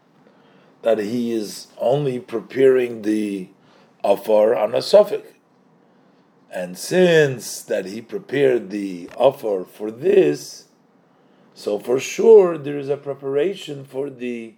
that 0.84 1.00
he 1.00 1.32
is 1.32 1.68
only 1.80 2.20
preparing 2.20 3.02
the 3.02 3.50
offer 4.06 4.56
on 4.56 4.76
a 4.76 4.82
suffix. 4.82 5.28
And 6.52 6.78
since 6.78 7.62
that 7.64 7.86
he 7.86 8.02
prepared 8.02 8.70
the 8.70 9.10
offer 9.18 9.66
for 9.66 9.90
this, 9.90 10.66
so 11.54 11.80
for 11.80 12.00
sure, 12.00 12.58
there 12.58 12.78
is 12.78 12.88
a 12.88 12.98
preparation 12.98 13.84
for 13.84 14.10
the 14.10 14.54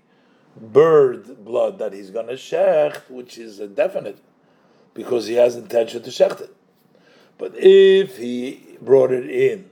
bird 0.59 1.45
blood 1.45 1.79
that 1.79 1.93
he's 1.93 2.09
going 2.09 2.27
to 2.27 2.33
shecht, 2.33 3.09
which 3.09 3.37
is 3.37 3.59
a 3.59 3.67
definite, 3.67 4.19
because 4.93 5.27
he 5.27 5.35
has 5.35 5.55
intention 5.55 6.03
to 6.03 6.09
shecht 6.09 6.41
it. 6.41 6.55
But 7.37 7.53
if 7.55 8.17
he 8.17 8.77
brought 8.81 9.11
it 9.11 9.29
in 9.29 9.69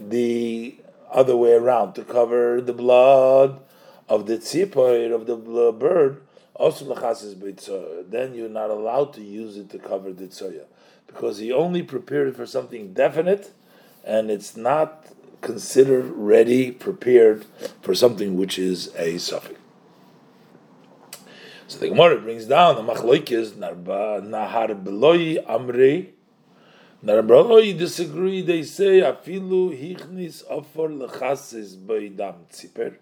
the 0.00 0.78
other 1.10 1.36
way 1.36 1.52
around 1.52 1.94
to 1.94 2.04
cover 2.04 2.60
the 2.60 2.74
blood 2.74 3.60
of 4.08 4.26
the 4.26 4.38
tzipoid 4.38 5.14
of 5.14 5.26
the 5.26 5.36
bird, 5.72 6.25
then 6.58 8.34
you're 8.34 8.48
not 8.48 8.70
allowed 8.70 9.12
to 9.14 9.22
use 9.22 9.56
it 9.56 9.70
to 9.70 9.78
cover 9.78 10.12
the 10.12 10.26
tzoya, 10.26 10.64
because 11.06 11.38
he 11.38 11.52
only 11.52 11.82
prepared 11.82 12.28
it 12.28 12.36
for 12.36 12.46
something 12.46 12.92
definite, 12.92 13.52
and 14.04 14.30
it's 14.30 14.56
not 14.56 15.06
considered 15.42 16.06
ready, 16.06 16.70
prepared 16.70 17.44
for 17.82 17.94
something 17.94 18.36
which 18.36 18.58
is 18.58 18.94
a 18.96 19.18
suffix. 19.18 19.60
So 21.68 21.78
the 21.78 21.88
Gemara 21.88 22.20
brings 22.20 22.46
down 22.46 22.76
the 22.76 22.82
machloikis 22.94 23.54
nahar 23.54 24.82
beloi 24.82 25.44
amri. 25.46 26.12
Nahar 27.04 27.76
disagree. 27.76 28.40
They 28.40 28.62
say 28.62 29.00
afilu 29.00 29.72
hichnis 29.76 30.44
offer 30.48 30.88
lechasis 30.88 31.76
beidam 31.76 32.46
tziper. 32.52 32.96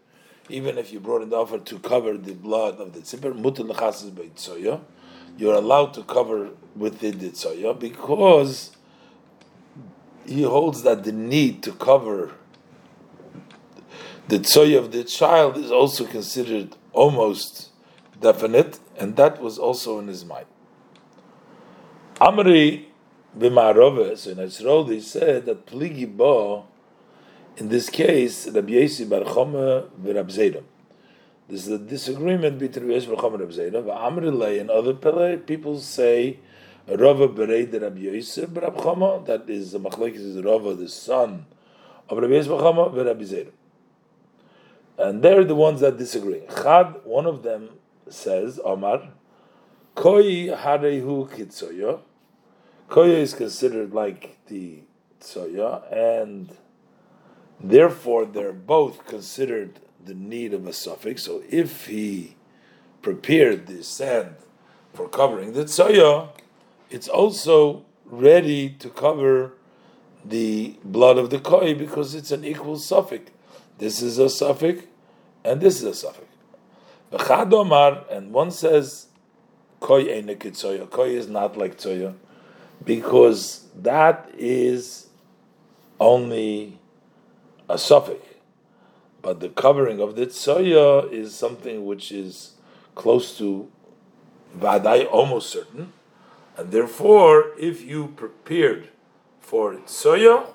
Even 0.49 0.79
if 0.79 0.93
you 0.93 1.01
brought 1.01 1.29
the 1.29 1.37
offer 1.37 1.59
to 1.59 1.79
cover 1.79 2.17
the 2.17 2.35
blood 2.35 2.81
of 2.81 2.93
the 2.93 3.01
tziper, 3.01 3.33
mutar 3.33 3.69
lechasis 3.71 4.11
beitzoya, 4.11 4.81
you're 5.39 5.55
allowed 5.55 5.95
to 5.95 6.03
cover 6.03 6.51
within 6.77 7.19
the 7.19 7.31
tzoya 7.31 7.79
because 7.79 8.77
he 10.27 10.43
holds 10.43 10.83
that 10.83 11.05
the 11.05 11.13
need 11.13 11.63
to 11.63 11.73
cover 11.73 12.33
the 14.29 14.39
tzoy 14.39 14.79
of 14.79 14.91
the 14.93 15.05
child 15.05 15.57
is 15.59 15.71
also 15.71 16.07
considered 16.07 16.77
almost 16.93 17.71
definite, 18.21 18.79
and 18.97 19.17
that 19.17 19.41
was 19.41 19.59
also 19.59 19.99
in 19.99 20.09
his 20.09 20.25
mind. 20.25 20.47
Amri 22.17 22.87
b'ma'arove, 23.39 24.17
so 24.17 24.31
in 24.31 24.39
Yisrael 24.39 24.89
they 24.89 25.01
said 25.01 25.45
that 25.45 25.67
pligi 25.67 26.07
bo, 26.07 26.65
in 27.57 27.69
this 27.69 27.89
case, 27.91 28.49
Rabbi 28.49 28.73
Yesi 28.73 29.09
bar 29.09 29.21
Chome 29.21 29.89
v'Rab 30.01 30.27
Zedom. 30.27 30.65
This 31.49 31.67
is 31.67 31.73
a 31.73 31.79
disagreement 31.79 32.59
between 32.59 32.89
Rabbi 32.89 33.01
Yesi 33.01 33.09
bar 33.09 33.17
Chome 33.17 33.35
and 33.35 33.41
Rabbi 33.41 33.53
Zedom. 33.53 33.85
Amri 33.87 34.37
lay 34.37 34.59
and 34.59 34.71
other 34.71 34.95
people 35.39 35.79
say 35.81 36.39
Rava 36.87 37.29
Berei 37.29 37.73
Rabbi 37.81 38.01
Yosef 38.01 38.53
Bar 38.53 38.71
Chama, 38.73 39.25
that 39.27 39.49
is 39.49 39.73
the 39.73 39.81
Machlekes 39.81 40.17
is 40.17 40.43
Rava, 40.45 40.75
the 40.75 40.89
son 40.89 41.47
of 42.11 42.19
Rabbi 42.19 42.35
Yosef 42.35 42.53
Chama, 42.53 42.95
Rabbi 42.95 43.23
Zera. 43.23 43.51
And 44.99 45.23
they're 45.23 45.45
the 45.45 45.55
ones 45.55 45.81
that 45.81 45.97
disagree. 45.97 46.43
Chad, 46.55 46.97
one 47.05 47.27
of 47.27 47.43
them 47.43 47.71
says, 48.09 48.61
Omar, 48.63 49.09
Koi 49.95 50.49
Harehu 50.49 51.29
Kitsoya. 51.31 52.01
Koya 52.89 53.17
is 53.17 53.33
considered 53.33 53.95
like 53.95 54.37
the 54.47 54.83
Tsoya, 55.21 55.91
and 55.91 56.55
therefore 57.61 58.25
they're 58.27 58.53
both 58.53 59.07
considered 59.07 59.81
the 60.05 60.15
need 60.15 60.53
of 60.53 60.67
a 60.67 60.73
suffix. 60.73 61.23
So 61.23 61.43
if 61.49 61.87
he 61.87 62.37
prepared 63.03 63.67
the 63.67 63.83
sand 63.83 64.37
for 64.93 65.09
covering 65.09 65.53
the 65.53 65.65
tsoya, 65.65 66.31
it's 66.91 67.09
also 67.09 67.85
ready 68.05 68.71
to 68.71 68.91
cover 68.91 69.53
the 70.25 70.77
blood 70.85 71.19
of 71.19 71.31
the 71.31 71.39
koi 71.39 71.75
because 71.75 72.15
it's 72.15 72.31
an 72.31 72.45
equal 72.45 72.79
suffix. 72.79 73.31
This 73.79 74.01
is 74.01 74.19
a 74.19 74.31
suffix, 74.31 74.85
and 75.45 75.61
this 75.61 75.83
is 75.83 75.85
a 75.85 75.95
suffix. 75.95 76.29
And 77.11 78.33
one 78.33 78.51
says, 78.51 79.07
koi 79.81 80.05
tsoya. 80.05 80.89
Koi 80.91 81.11
is 81.11 81.29
not 81.29 81.57
like 81.57 81.77
tsoya 81.77 82.15
because 82.85 83.67
that 83.77 84.31
is 84.37 85.09
only 86.01 86.79
a 87.69 87.79
suffix. 87.79 88.21
But 89.23 89.41
the 89.41 89.49
covering 89.49 90.01
of 90.01 90.17
the 90.17 90.27
tsoya 90.27 91.11
is 91.11 91.35
something 91.35 91.87
which 91.87 92.13
is 92.13 92.53
close 92.95 93.39
to 93.39 93.71
vadai, 94.57 95.11
almost 95.11 95.51
certain. 95.51 95.93
And 96.57 96.71
therefore, 96.71 97.53
if 97.59 97.83
you 97.83 98.09
prepared 98.17 98.89
for 99.41 99.75
tsoya, 99.75 100.47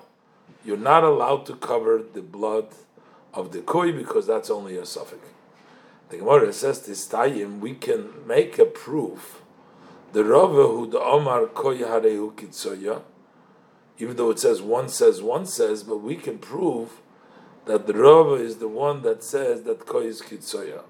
you're 0.64 0.76
not 0.76 1.04
allowed 1.04 1.46
to 1.46 1.56
cover 1.56 2.02
the 2.02 2.22
blood 2.22 2.68
of 3.34 3.52
the 3.52 3.60
koi 3.60 3.92
because 3.92 4.26
that's 4.26 4.50
only 4.50 4.76
a 4.76 4.86
suffix. 4.86 5.26
The 6.10 6.18
Gemara 6.18 6.52
says 6.52 6.80
this 6.86 7.06
tayim, 7.06 7.60
we 7.60 7.74
can 7.74 8.26
make 8.26 8.58
a 8.58 8.64
proof. 8.64 9.42
The 10.12 10.24
Rava 10.24 10.66
who 10.66 10.90
the 10.90 11.00
Omar 11.00 11.46
koi 11.46 11.78
harehu 11.78 12.34
kitsoya, 12.34 13.02
even 14.00 14.16
though 14.16 14.30
it 14.30 14.38
says 14.38 14.60
one 14.60 14.88
says 14.88 15.22
one 15.22 15.46
says, 15.46 15.82
but 15.82 15.98
we 15.98 16.16
can 16.16 16.38
prove 16.38 17.00
that 17.66 17.86
the 17.86 17.94
Rava 17.94 18.34
is 18.34 18.56
the 18.56 18.68
one 18.68 19.02
that 19.02 19.22
says 19.22 19.62
that 19.62 19.86
koi 19.86 20.06
is 20.06 20.22
kitsoya. 20.22 20.82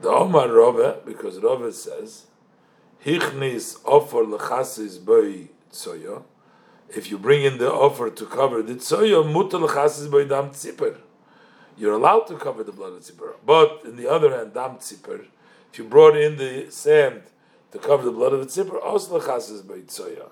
The 0.00 0.08
Omar 0.08 0.48
Rava, 0.48 1.00
because 1.04 1.38
Rava 1.38 1.72
says, 1.72 2.26
Hichnis 3.04 3.84
offer 3.84 4.24
lechasis 4.24 5.04
boy 5.04 5.48
tsoya. 5.70 6.22
If 6.88 7.10
you 7.10 7.18
bring 7.18 7.44
in 7.44 7.58
the 7.58 7.70
offer 7.70 8.10
to 8.10 8.26
cover 8.26 8.62
the 8.62 8.74
tsoya, 8.74 9.22
mutal 9.24 9.68
lechasis 9.68 10.10
boy 10.10 10.24
dam 10.24 10.50
tzipper 10.50 10.96
you're 11.80 11.94
allowed 11.94 12.26
to 12.26 12.36
cover 12.36 12.62
the 12.62 12.72
blood 12.72 12.92
of 12.92 13.00
tzipor. 13.00 13.34
But 13.44 13.80
in 13.84 13.96
the 13.96 14.08
other 14.08 14.36
hand, 14.36 14.52
dam 14.52 14.76
tzipor, 14.76 15.24
if 15.72 15.78
you 15.78 15.84
brought 15.84 16.14
in 16.14 16.36
the 16.36 16.70
sand 16.70 17.22
to 17.72 17.78
cover 17.78 18.04
the 18.04 18.12
blood 18.12 18.34
of 18.34 18.52
the 18.52 18.78
also 18.80 19.16
is 19.16 19.62
by 19.62 19.76
tzoya. 19.76 20.30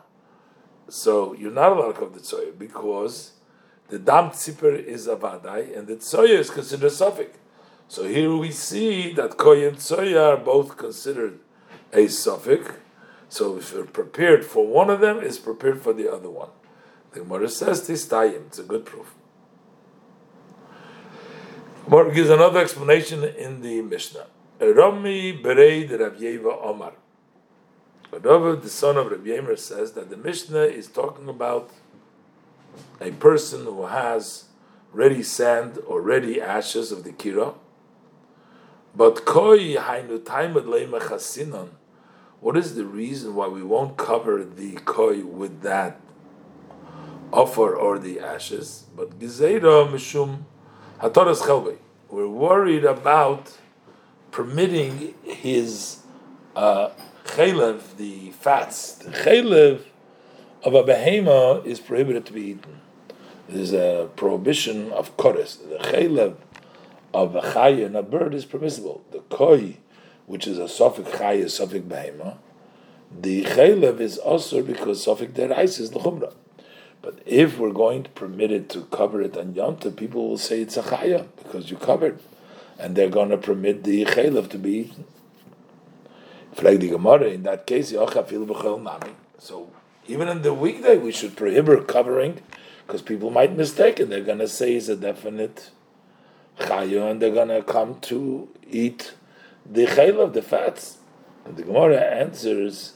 So 0.88 1.34
you're 1.34 1.52
not 1.52 1.72
allowed 1.72 1.92
to 1.92 1.98
cover 1.98 2.14
the 2.14 2.20
tzoya 2.20 2.58
because 2.58 3.32
the 3.88 3.98
dam 3.98 4.30
tzipor 4.30 4.82
is 4.82 5.06
a 5.06 5.16
vadai 5.16 5.76
and 5.76 5.86
the 5.86 5.96
tzoya 5.96 6.38
is 6.38 6.50
considered 6.50 6.86
a 6.86 6.90
suffix. 6.90 7.38
So 7.88 8.04
here 8.04 8.34
we 8.34 8.50
see 8.50 9.12
that 9.14 9.36
koy 9.36 9.66
and 9.66 9.76
tzoya 9.76 10.34
are 10.34 10.36
both 10.36 10.76
considered 10.76 11.38
a 11.92 12.08
suffix. 12.08 12.72
So 13.28 13.58
if 13.58 13.72
you're 13.72 13.84
prepared 13.84 14.44
for 14.44 14.66
one 14.66 14.88
of 14.88 15.00
them, 15.00 15.18
it's 15.18 15.38
prepared 15.38 15.82
for 15.82 15.92
the 15.92 16.10
other 16.10 16.30
one. 16.30 16.50
The 17.12 17.20
Gemara 17.20 17.48
says 17.48 17.86
this 17.86 18.06
tayim. 18.06 18.46
It's 18.46 18.58
a 18.58 18.62
good 18.62 18.84
proof. 18.84 19.14
Gemara 21.84 22.14
gives 22.14 22.30
another 22.30 22.60
explanation 22.60 23.24
in 23.24 23.60
the 23.62 23.82
Mishnah. 23.82 24.26
Rami 24.60 25.32
Bereid 25.42 25.90
Rav 25.98 26.16
Yeva 26.16 26.62
Omar. 26.62 26.92
Rav, 28.10 28.62
the 28.62 28.68
son 28.68 28.96
of 28.96 29.10
Rav 29.10 29.20
Yemer, 29.20 29.58
says 29.58 29.92
that 29.92 30.10
the 30.10 30.16
Mishnah 30.16 30.64
is 30.64 30.86
talking 30.88 31.28
about 31.28 31.70
a 33.00 33.10
person 33.12 33.64
who 33.64 33.86
has 33.86 34.44
ready 34.92 35.22
sand 35.22 35.78
or 35.86 36.00
ready 36.00 36.40
ashes 36.40 36.90
of 36.90 37.04
the 37.04 37.12
kira, 37.12 37.54
but 38.94 39.24
koi 39.24 39.74
hainu 39.76 40.18
leimachasinon. 40.20 41.68
What 42.40 42.56
is 42.56 42.76
the 42.76 42.84
reason 42.84 43.34
why 43.34 43.48
we 43.48 43.62
won't 43.62 43.96
cover 43.96 44.44
the 44.44 44.74
koi 44.84 45.24
with 45.24 45.62
that 45.62 46.00
offer 47.32 47.74
or 47.74 47.98
the 47.98 48.20
ashes? 48.20 48.86
But 48.96 49.18
gizeira 49.18 49.90
mishum 49.90 50.44
Hatoras 51.00 51.42
Chelvei. 51.42 51.76
We're 52.08 52.26
worried 52.26 52.84
about 52.84 53.56
permitting 54.32 55.14
his 55.22 56.00
uh, 56.56 56.90
chalev, 57.28 57.96
the 57.96 58.30
fats. 58.32 58.94
The 58.94 59.10
chalev 59.10 59.82
of 60.62 60.74
a 60.74 60.82
behema 60.82 61.64
is 61.64 61.80
prohibited 61.80 62.26
to 62.26 62.32
be 62.32 62.42
eaten. 62.42 62.80
There's 63.48 63.72
a 63.72 64.10
prohibition 64.16 64.92
of 64.92 65.16
kores. 65.16 65.58
The 65.68 65.78
chalev 65.78 66.36
of 67.14 67.36
a 67.36 67.52
chay 67.52 67.82
and 67.82 67.96
a 67.96 68.02
bird 68.02 68.34
is 68.34 68.44
permissible. 68.44 69.02
The 69.10 69.20
koi, 69.20 69.78
which 70.26 70.46
is 70.46 70.58
a 70.58 70.64
sofik 70.64 71.16
chay, 71.16 71.42
a 71.42 71.46
sofik 71.46 71.82
behema, 71.82 72.38
the 73.10 73.44
chalev 73.44 74.00
is 74.00 74.18
also 74.18 74.62
because 74.62 75.04
sofik 75.04 75.32
derais 75.32 75.80
is 75.80 75.90
the 75.90 76.00
chumrah. 76.00 76.34
But 77.00 77.20
if 77.24 77.58
we're 77.58 77.72
going 77.72 78.02
to 78.02 78.10
permit 78.10 78.50
it 78.50 78.68
to 78.70 78.82
cover 78.86 79.22
it 79.22 79.36
on 79.36 79.54
Yom 79.54 79.76
people 79.76 80.28
will 80.28 80.38
say 80.38 80.62
it's 80.62 80.76
a 80.76 80.82
chaya 80.82 81.26
because 81.36 81.70
you 81.70 81.76
covered, 81.76 82.20
and 82.78 82.96
they're 82.96 83.08
going 83.08 83.30
to 83.30 83.38
permit 83.38 83.84
the 83.84 84.04
chaylev 84.04 84.50
to 84.50 84.58
be 84.58 84.72
eaten. 84.78 85.04
In 86.60 87.42
that 87.44 87.66
case, 87.66 87.90
so 89.38 89.70
even 90.08 90.28
in 90.28 90.42
the 90.42 90.52
weekday, 90.54 90.96
we 90.96 91.12
should 91.12 91.36
prohibit 91.36 91.86
covering 91.86 92.40
because 92.86 93.00
people 93.00 93.30
might 93.30 93.56
mistake 93.56 94.00
and 94.00 94.10
they're 94.10 94.24
going 94.24 94.38
to 94.38 94.48
say 94.48 94.74
it's 94.74 94.88
a 94.88 94.96
definite 94.96 95.70
chaya, 96.58 97.10
and 97.10 97.22
they're 97.22 97.30
going 97.30 97.48
to 97.48 97.62
come 97.62 98.00
to 98.00 98.48
eat 98.68 99.14
the 99.64 99.86
chaylev, 99.86 100.32
the 100.32 100.42
fats. 100.42 100.98
And 101.44 101.56
the 101.56 101.62
Gemara 101.62 102.00
answers 102.00 102.94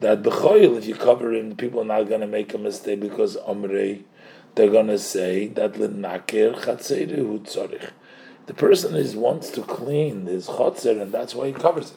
that 0.00 0.22
b'choil, 0.22 0.78
if 0.78 0.86
you 0.86 0.94
cover 0.94 1.32
him, 1.32 1.56
people 1.56 1.80
are 1.80 1.84
not 1.84 2.08
going 2.08 2.20
to 2.20 2.26
make 2.26 2.54
a 2.54 2.58
mistake 2.58 3.00
because 3.00 3.36
omrei, 3.38 4.04
they're 4.54 4.70
going 4.70 4.86
to 4.86 4.98
say 4.98 5.48
that 5.48 5.76
l'nakir 5.78 6.54
chatzerihu 6.60 7.40
tzorich. 7.40 7.90
The 8.46 8.54
person 8.54 8.94
is 8.94 9.16
wants 9.16 9.50
to 9.50 9.62
clean 9.62 10.26
his 10.26 10.46
chotzer, 10.46 11.00
and 11.00 11.10
that's 11.12 11.34
why 11.34 11.48
he 11.48 11.52
covers 11.52 11.90
it. 11.92 11.96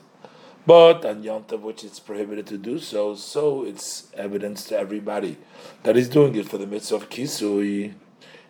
But 0.66 1.06
on 1.06 1.22
Yontav, 1.24 1.62
which 1.62 1.84
it's 1.84 2.00
prohibited 2.00 2.48
to 2.48 2.58
do 2.58 2.80
so, 2.80 3.14
so 3.14 3.64
it's 3.64 4.08
evidence 4.16 4.66
to 4.66 4.78
everybody 4.78 5.38
that 5.84 5.96
he's 5.96 6.10
doing 6.10 6.36
it 6.36 6.50
for 6.50 6.58
the 6.58 6.66
mitzvah 6.66 6.96
of 6.96 7.10
kisui, 7.10 7.94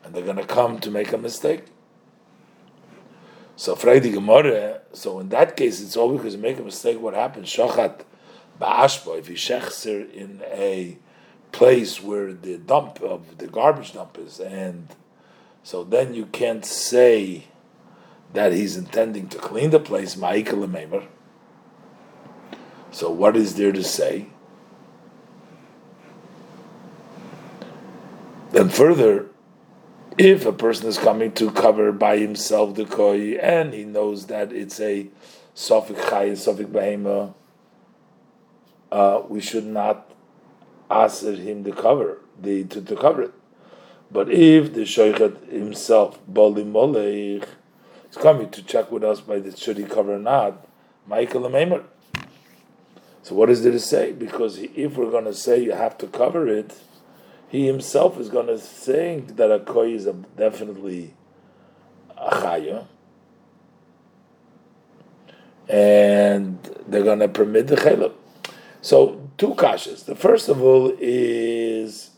and 0.03 0.13
they're 0.13 0.23
going 0.23 0.37
to 0.37 0.45
come 0.45 0.79
to 0.79 0.89
make 0.89 1.11
a 1.11 1.17
mistake. 1.17 1.65
So 3.57 3.75
Friday 3.75 4.11
Gemara, 4.11 4.81
so 4.93 5.19
in 5.19 5.29
that 5.29 5.57
case, 5.57 5.81
it's 5.81 5.97
all 5.97 6.15
because 6.15 6.35
you 6.35 6.41
make 6.41 6.59
a 6.59 6.63
mistake. 6.63 7.01
What 7.01 7.13
happens? 7.13 7.49
Shochat 7.49 8.01
ba'ashba, 8.61 9.19
if 9.19 9.29
you 9.29 9.35
shechser 9.35 10.09
in 10.13 10.41
a 10.45 10.97
place 11.51 12.01
where 12.01 12.33
the 12.33 12.57
dump 12.57 13.01
of 13.01 13.37
the 13.39 13.47
garbage 13.47 13.93
dump 13.93 14.17
is, 14.17 14.39
and 14.39 14.87
so 15.63 15.83
then 15.83 16.13
you 16.13 16.27
can't 16.27 16.65
say 16.65 17.45
that 18.33 18.53
he's 18.53 18.77
intending 18.77 19.27
to 19.29 19.37
clean 19.37 19.71
the 19.71 19.79
place, 19.79 20.15
ma'ikal 20.15 20.63
So 22.95 23.09
what 23.11 23.35
is 23.35 23.55
there 23.55 23.73
to 23.73 23.83
say? 23.83 24.27
Then 28.51 28.69
further, 28.69 29.25
if 30.17 30.45
a 30.45 30.53
person 30.53 30.87
is 30.87 30.97
coming 30.97 31.33
to 31.33 31.51
cover 31.51 31.91
by 31.91 32.19
himself 32.19 32.75
the 32.75 32.85
koi 32.85 33.33
and 33.33 33.73
he 33.73 33.83
knows 33.83 34.27
that 34.27 34.53
it's 34.53 34.79
a 34.79 35.09
sofik 35.53 35.97
chay, 36.09 36.31
sofik 36.31 36.67
behema, 36.67 37.33
uh, 38.93 39.23
we 39.27 39.41
should 39.41 39.65
not 39.65 40.09
ask 40.89 41.21
him 41.21 41.65
to 41.65 41.73
cover 41.73 42.19
the 42.41 42.63
to, 42.63 42.81
to 42.81 42.95
cover 42.95 43.23
it. 43.23 43.33
But 44.09 44.31
if 44.31 44.73
the 44.73 44.83
shaychet 44.83 45.51
himself, 45.51 46.17
Bali 46.29 46.63
Molech, 46.63 47.45
is 48.09 48.15
coming 48.15 48.49
to 48.51 48.63
check 48.63 48.89
with 48.89 49.03
us 49.03 49.19
by 49.19 49.39
the 49.39 49.53
should 49.57 49.79
he 49.79 49.83
cover 49.83 50.15
or 50.15 50.19
not, 50.19 50.65
Michael 51.05 51.41
Amaimer. 51.41 51.83
So 53.25 53.33
what 53.33 53.49
is 53.49 53.63
there 53.63 53.71
to 53.71 53.79
say? 53.79 54.11
Because 54.11 54.59
if 54.59 54.97
we're 54.97 55.09
going 55.09 55.25
to 55.25 55.33
say 55.33 55.59
you 55.59 55.71
have 55.71 55.97
to 55.97 56.05
cover 56.05 56.47
it, 56.47 56.77
he 57.49 57.65
himself 57.65 58.19
is 58.19 58.29
going 58.29 58.45
to 58.45 58.59
think 58.59 59.37
that 59.37 59.51
a 59.51 59.61
koi 59.61 59.95
is 59.95 60.05
a, 60.05 60.13
definitely 60.13 61.15
a 62.15 62.29
chaya, 62.29 62.85
and 65.67 66.59
they're 66.87 67.01
going 67.01 67.17
to 67.17 67.27
permit 67.27 67.65
the 67.65 67.77
chalab. 67.77 68.13
So 68.81 69.27
two 69.39 69.55
kashas. 69.55 70.05
The 70.05 70.15
first 70.15 70.47
of 70.47 70.61
all 70.61 70.93
is 70.99 72.11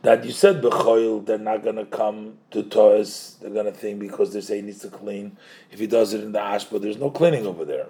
that 0.00 0.24
you 0.24 0.32
said 0.32 0.62
bechoil, 0.62 1.26
they're 1.26 1.36
not 1.36 1.62
going 1.62 1.76
to 1.76 1.84
come 1.84 2.38
to 2.52 2.62
Toas. 2.62 3.36
They're 3.42 3.50
going 3.50 3.66
to 3.66 3.72
think 3.72 4.00
because 4.00 4.32
they 4.32 4.40
say 4.40 4.56
he 4.56 4.62
needs 4.62 4.80
to 4.80 4.88
clean. 4.88 5.36
If 5.70 5.78
he 5.78 5.86
does 5.86 6.14
it 6.14 6.24
in 6.24 6.32
the 6.32 6.40
ash, 6.40 6.64
but 6.64 6.80
there's 6.80 6.96
no 6.96 7.10
cleaning 7.10 7.46
over 7.46 7.66
there. 7.66 7.88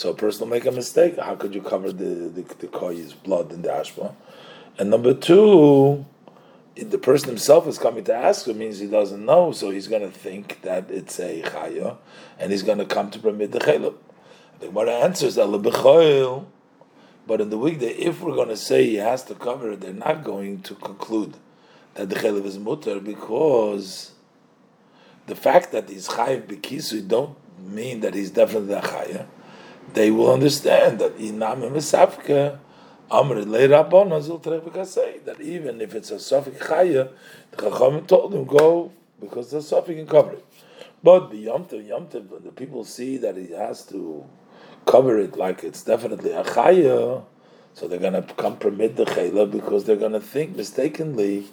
So 0.00 0.08
a 0.08 0.14
person 0.14 0.48
will 0.48 0.56
make 0.56 0.64
a 0.64 0.70
mistake. 0.70 1.18
How 1.18 1.34
could 1.34 1.54
you 1.54 1.60
cover 1.60 1.92
the 1.92 2.30
the, 2.30 2.42
the 2.58 3.14
blood 3.22 3.52
in 3.52 3.60
the 3.60 3.68
ashba? 3.68 4.14
And 4.78 4.88
number 4.88 5.12
two, 5.12 6.06
the 6.74 6.96
person 6.96 7.28
himself 7.28 7.66
is 7.66 7.78
coming 7.78 8.04
to 8.04 8.14
ask 8.14 8.46
him 8.46 8.56
means 8.56 8.78
he 8.78 8.86
doesn't 8.86 9.22
know, 9.22 9.52
so 9.52 9.68
he's 9.68 9.88
going 9.88 10.00
to 10.00 10.10
think 10.10 10.62
that 10.62 10.90
it's 10.90 11.20
a 11.20 11.42
chaya, 11.42 11.98
and 12.38 12.50
he's 12.50 12.62
going 12.62 12.78
to 12.78 12.86
come 12.86 13.10
to 13.10 13.18
permit 13.18 13.52
the 13.52 13.58
chaylim. 13.58 13.92
The 14.60 14.68
Gemara 14.68 15.00
answers 15.00 15.34
that 15.34 16.44
but 17.26 17.40
in 17.42 17.50
the 17.50 17.58
weekday, 17.58 17.90
if 17.90 18.22
we're 18.22 18.34
going 18.34 18.48
to 18.48 18.56
say 18.56 18.86
he 18.86 18.94
has 18.94 19.22
to 19.24 19.34
cover 19.34 19.72
it, 19.72 19.82
they're 19.82 19.92
not 19.92 20.24
going 20.24 20.62
to 20.62 20.74
conclude 20.76 21.34
that 21.96 22.08
the 22.08 22.14
chaylim 22.14 22.46
is 22.46 22.58
mutter 22.58 23.00
because 23.00 24.12
the 25.26 25.36
fact 25.36 25.72
that 25.72 25.90
he's 25.90 26.08
chayiv 26.08 26.46
bikisu 26.46 27.06
don't 27.06 27.36
mean 27.60 28.00
that 28.00 28.14
he's 28.14 28.30
definitely 28.30 28.72
a 28.72 28.80
chaya. 28.80 29.26
They 29.92 30.10
will 30.10 30.32
understand 30.32 31.00
that 31.00 31.18
inam 31.18 31.68
misafka 31.70 32.58
that 35.24 35.36
even 35.40 35.80
if 35.80 35.94
it's 35.96 36.10
a 36.12 36.14
Safik 36.14 36.58
Chaya, 36.58 37.10
the 37.50 37.56
Chachamim 37.56 38.06
told 38.06 38.32
him, 38.32 38.44
go, 38.44 38.92
because 39.20 39.50
the 39.50 39.58
Safik 39.58 39.96
can 39.96 40.06
cover 40.06 40.34
it. 40.34 40.44
But 41.02 41.30
the 41.30 41.46
Yomtiv, 41.46 41.88
Yomtiv, 41.88 42.44
the 42.44 42.52
people 42.52 42.84
see 42.84 43.16
that 43.16 43.36
he 43.36 43.50
has 43.50 43.84
to 43.86 44.24
cover 44.86 45.18
it 45.18 45.36
like 45.36 45.64
it's 45.64 45.82
definitely 45.82 46.30
a 46.30 46.44
Chaya, 46.44 47.24
so 47.74 47.88
they're 47.88 47.98
going 47.98 48.12
to 48.12 48.22
come 48.34 48.56
permit 48.58 48.94
the 48.94 49.06
Chayla 49.06 49.50
because 49.50 49.86
they're 49.86 49.96
going 49.96 50.12
to 50.12 50.20
think 50.20 50.54
mistakenly 50.54 51.48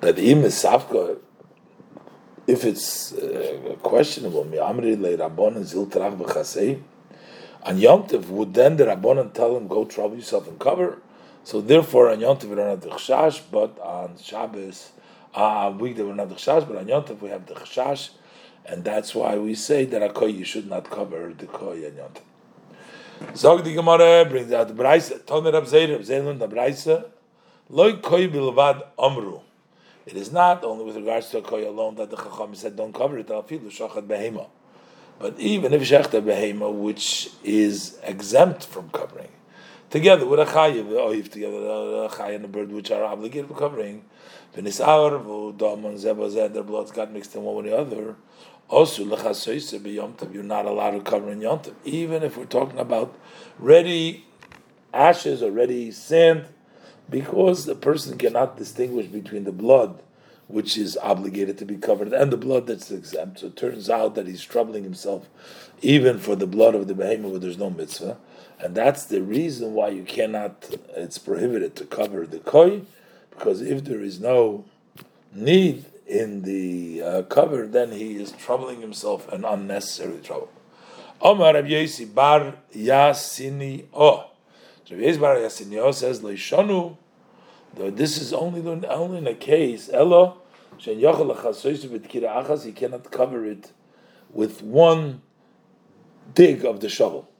that 0.00 0.18
Im 0.18 0.42
is 0.42 0.54
Safka, 0.54 1.18
if 2.46 2.64
it's 2.64 3.12
uh, 3.12 3.76
questionable, 3.82 4.42
on 7.64 7.78
Yom 7.78 8.02
Tov, 8.04 8.28
would 8.28 8.54
then 8.54 8.76
the 8.76 8.84
Rabbanan 8.84 9.32
tell 9.32 9.56
him, 9.56 9.68
go 9.68 9.84
trouble 9.84 10.16
yourself 10.16 10.48
and 10.48 10.58
cover? 10.58 10.98
So 11.44 11.60
therefore, 11.60 12.10
on 12.10 12.20
Yom 12.20 12.36
Tov 12.36 12.48
we 12.48 12.56
don't 12.56 12.68
have 12.68 12.80
the 12.80 12.90
Chashash, 12.90 13.40
but 13.50 13.78
on 13.80 14.16
Shabbos, 14.20 14.90
uh, 15.34 15.72
weekday 15.78 16.02
we 16.02 16.08
don't 16.08 16.18
have 16.18 16.28
the 16.28 16.34
Chashash, 16.34 16.66
but 16.66 16.76
on 16.76 16.88
Yom 16.88 17.04
Tov 17.04 17.20
we 17.20 17.30
have 17.30 17.46
the 17.46 17.54
Chashash, 17.54 18.10
and 18.66 18.84
that's 18.84 19.14
why 19.14 19.36
we 19.38 19.54
say 19.54 19.84
that 19.84 20.02
a 20.02 20.08
Koy, 20.08 20.26
you 20.26 20.44
should 20.44 20.68
not 20.68 20.90
cover 20.90 21.32
the 21.36 21.46
Koy 21.46 21.86
on 21.86 21.96
Yom 21.96 22.10
Tov. 22.10 22.22
Zog 23.36 23.62
the 23.62 23.72
Gemara 23.72 24.24
brings 24.24 24.50
out 24.52 24.66
the 24.66 24.74
Braisa, 24.74 25.20
Tomer 25.20 25.52
Rab 25.52 25.66
Zeir, 25.66 25.92
Rab 25.92 26.04
Zeir, 26.04 26.22
the 26.36 26.48
Braisa, 26.48 27.04
Loi 27.70 27.96
Koy 27.96 28.28
bilvad 28.28 28.82
Amru. 28.98 29.40
It 30.06 30.16
is 30.16 30.32
not 30.32 30.64
only 30.64 30.84
with 30.84 30.96
regards 30.96 31.28
to 31.30 31.38
a 31.38 31.42
Koy 31.42 31.68
alone 31.68 31.94
that 31.96 32.10
the 32.10 32.16
Chacham 32.16 32.54
said, 32.54 32.76
don't 32.76 32.92
cover 32.92 33.18
it, 33.18 33.30
Al 33.30 33.42
Filu 33.42 33.66
Shachat 33.66 34.06
Behemah. 34.06 34.48
But 35.22 35.38
even 35.38 35.72
if 35.72 35.82
shechta 35.82 36.20
behema, 36.20 36.72
which 36.72 37.30
is 37.44 37.96
exempt 38.02 38.64
from 38.64 38.90
covering, 38.90 39.28
together 39.88 40.26
with 40.26 40.40
a 40.40 40.44
chayiv, 40.44 40.86
oif, 40.86 41.30
together 41.30 41.52
with 41.52 41.62
a 41.62 42.08
chayiv 42.16 42.34
and 42.34 42.44
a 42.46 42.48
bird, 42.48 42.72
which 42.72 42.90
are 42.90 43.04
obligated 43.04 43.46
for 43.46 43.54
covering, 43.54 44.04
v'nisar, 44.56 45.24
v'dom, 45.24 45.82
zebazeh, 45.94 46.52
their 46.52 46.64
blood's 46.64 46.90
got 46.90 47.12
mixed 47.12 47.36
in 47.36 47.44
one 47.44 47.54
with 47.54 47.66
the 47.66 47.76
other, 47.78 48.16
also 48.68 49.04
lechasoyse 49.04 49.78
b'yomtav, 49.78 50.34
you're 50.34 50.42
not 50.42 50.66
allowed 50.66 50.90
to 50.90 51.00
cover 51.00 51.30
in 51.30 51.38
yomtav, 51.38 51.74
even 51.84 52.24
if 52.24 52.36
we're 52.36 52.44
talking 52.44 52.80
about 52.80 53.16
ready 53.60 54.24
ashes 54.92 55.40
or 55.40 55.52
ready 55.52 55.92
sand, 55.92 56.46
because 57.08 57.66
the 57.66 57.74
person 57.74 58.18
cannot 58.18 58.56
distinguish 58.56 59.06
between 59.06 59.44
the 59.44 59.52
blood 59.52 60.02
which 60.48 60.76
is 60.76 60.98
obligated 60.98 61.56
to 61.56 61.64
be 61.64 61.76
covered, 61.76 62.12
and 62.12 62.30
the 62.30 62.36
blood 62.36 62.66
that's 62.66 62.90
exempt. 62.90 63.38
So 63.38 63.46
it 63.46 63.56
turns 63.56 63.88
out 63.88 64.14
that 64.16 64.26
he's 64.26 64.44
troubling 64.44 64.84
himself 64.84 65.28
even 65.80 66.18
for 66.18 66.36
the 66.36 66.46
blood 66.46 66.74
of 66.74 66.88
the 66.88 66.94
behemoth 66.94 67.30
where 67.30 67.40
there's 67.40 67.56
no 67.58 67.70
mitzvah. 67.70 68.18
And 68.60 68.74
that's 68.74 69.04
the 69.06 69.22
reason 69.22 69.72
why 69.72 69.88
you 69.88 70.04
cannot, 70.04 70.76
it's 70.94 71.16
prohibited 71.18 71.74
to 71.76 71.84
cover 71.84 72.26
the 72.26 72.38
koi, 72.38 72.82
because 73.30 73.62
if 73.62 73.84
there 73.84 74.02
is 74.02 74.20
no 74.20 74.64
need 75.34 75.86
in 76.06 76.42
the 76.42 77.02
uh, 77.02 77.22
cover, 77.22 77.66
then 77.66 77.90
he 77.92 78.16
is 78.16 78.32
troubling 78.32 78.82
himself 78.82 79.32
an 79.32 79.44
unnecessary 79.44 80.18
trouble. 80.18 80.50
Omar 81.20 81.54
bar 81.54 82.54
Yasini 82.74 83.86
O. 83.94 84.31
Rabbi 84.92 85.04
Yosi 85.04 85.20
bar 85.20 85.36
Yasini 85.36 85.94
says, 85.94 86.20
Leishanu, 86.20 86.98
this 87.74 88.20
is 88.20 88.34
only, 88.34 88.60
only 88.86 89.18
in 89.18 89.26
a 89.26 89.34
case, 89.34 89.88
Ella, 89.90 90.34
he 90.78 91.00
cannot 92.72 93.10
cover 93.10 93.46
it 93.46 93.72
with 94.30 94.62
one 94.62 95.22
dig 96.34 96.66
of 96.66 96.80
the 96.80 96.90
shovel. 96.90 97.30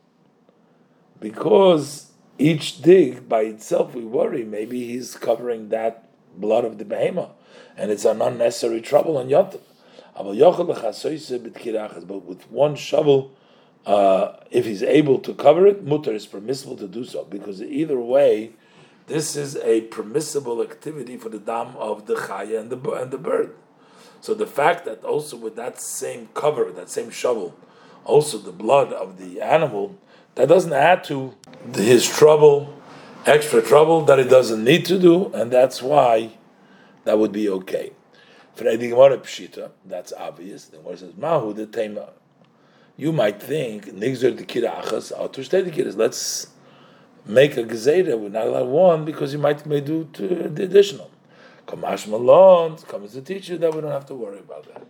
Because 1.20 2.12
each 2.38 2.80
dig 2.80 3.28
by 3.28 3.42
itself, 3.42 3.94
we 3.94 4.02
worry, 4.02 4.44
maybe 4.44 4.86
he's 4.86 5.14
covering 5.16 5.68
that 5.68 6.08
blood 6.34 6.64
of 6.64 6.78
the 6.78 6.86
behemoth, 6.86 7.32
and 7.76 7.90
it's 7.90 8.06
an 8.06 8.22
unnecessary 8.22 8.80
trouble 8.80 9.18
on 9.18 9.28
Yontif. 9.28 9.60
But 10.16 10.24
with 12.24 12.50
one 12.50 12.76
shovel, 12.76 13.32
uh, 13.86 14.36
if 14.50 14.64
he's 14.64 14.82
able 14.82 15.18
to 15.20 15.34
cover 15.34 15.66
it, 15.66 15.84
mutter 15.84 16.12
is 16.12 16.26
permissible 16.26 16.76
to 16.76 16.88
do 16.88 17.04
so, 17.04 17.24
because 17.24 17.62
either 17.62 17.98
way, 17.98 18.52
this 19.06 19.36
is 19.36 19.56
a 19.56 19.82
permissible 19.82 20.62
activity 20.62 21.16
for 21.16 21.28
the 21.28 21.38
dam 21.38 21.76
of 21.76 22.06
the 22.06 22.14
chaya 22.14 22.60
and 22.60 22.70
the 22.70 22.90
and 22.92 23.10
the 23.10 23.18
bird. 23.18 23.54
So 24.20 24.34
the 24.34 24.46
fact 24.46 24.84
that 24.84 25.02
also 25.04 25.36
with 25.36 25.56
that 25.56 25.80
same 25.80 26.28
cover, 26.32 26.70
that 26.70 26.88
same 26.88 27.10
shovel, 27.10 27.56
also 28.04 28.38
the 28.38 28.52
blood 28.52 28.92
of 28.92 29.18
the 29.18 29.40
animal, 29.40 29.98
that 30.36 30.48
doesn't 30.48 30.72
add 30.72 31.02
to 31.04 31.34
his 31.74 32.08
trouble, 32.08 32.72
extra 33.26 33.60
trouble 33.60 34.04
that 34.04 34.18
he 34.18 34.24
doesn't 34.24 34.62
need 34.62 34.84
to 34.86 34.98
do, 34.98 35.32
and 35.34 35.50
that's 35.50 35.82
why 35.82 36.30
that 37.04 37.18
would 37.18 37.32
be 37.32 37.48
okay. 37.48 37.92
For 38.54 38.64
Pshita, 38.64 39.70
that's 39.84 40.12
obvious. 40.12 40.66
The 40.66 40.76
Gemara 40.78 40.96
says, 40.96 41.16
Mahu 41.16 41.52
the 41.52 41.66
Tema. 41.66 42.10
You 42.96 43.12
might 43.12 43.42
think, 43.42 43.86
Nigzer 43.86 44.36
the 44.36 44.44
Kirachas, 44.44 45.08
the 45.10 45.70
Kiras. 45.70 45.96
Let's 45.96 46.48
make 47.24 47.56
a 47.56 47.64
gezeda, 47.64 48.18
we're 48.18 48.28
not 48.28 48.46
allowed 48.46 48.68
one 48.68 49.04
because 49.04 49.32
you 49.32 49.38
might 49.38 49.64
may 49.64 49.80
do 49.80 50.08
the 50.12 50.64
additional. 50.64 51.10
Kamash 51.66 52.06
Malon 52.08 52.76
comes 52.76 53.12
to 53.12 53.22
teach 53.22 53.48
you 53.48 53.56
that 53.58 53.72
we 53.74 53.80
don't 53.80 53.92
have 53.92 54.06
to 54.06 54.14
worry 54.14 54.40
about 54.40 54.66
that. 54.74 54.84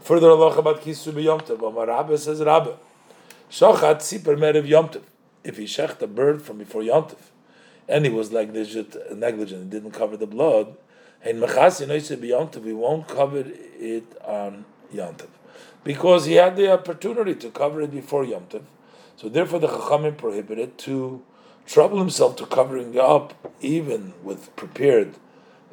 Further 0.00 0.30
Allah 0.30 0.58
about 0.58 0.82
Kisu 0.82 1.12
Yomtev, 1.12 1.62
Omar 1.62 1.86
Rabbe 1.86 2.18
says 2.18 2.40
Rabbe. 2.40 2.76
Shochat 3.50 4.00
Sipar 4.00 4.36
Merev 4.36 4.66
Yomtev. 4.68 5.02
If 5.44 5.56
he 5.56 5.64
shecht 5.64 6.02
a 6.02 6.06
bird 6.06 6.42
from 6.42 6.58
before 6.58 6.82
Yomtev, 6.82 7.30
and 7.88 8.04
he 8.04 8.10
was 8.10 8.32
like 8.32 8.52
negligent 8.52 9.62
and 9.62 9.70
didn't 9.70 9.92
cover 9.92 10.16
the 10.16 10.26
blood, 10.26 10.76
in 11.24 11.38
Mechas 11.40 11.80
Yomtev, 11.80 12.62
we 12.62 12.74
won't 12.74 13.08
cover 13.08 13.44
it 13.46 14.04
on 14.24 14.64
Yomtev. 14.92 15.28
Because 15.84 16.26
he 16.26 16.34
had 16.34 16.56
the 16.56 16.72
opportunity 16.72 17.34
to 17.36 17.50
cover 17.50 17.80
it 17.82 17.90
before 17.90 18.24
Yomtev. 18.24 18.62
So 19.16 19.28
therefore 19.28 19.58
the 19.60 19.68
Chachamim 19.68 20.16
prohibited 20.16 20.78
to 20.78 21.22
trouble 21.66 21.98
himself 21.98 22.36
to 22.36 22.46
covering 22.46 22.98
up 22.98 23.34
even 23.60 24.14
with 24.22 24.54
prepared 24.56 25.14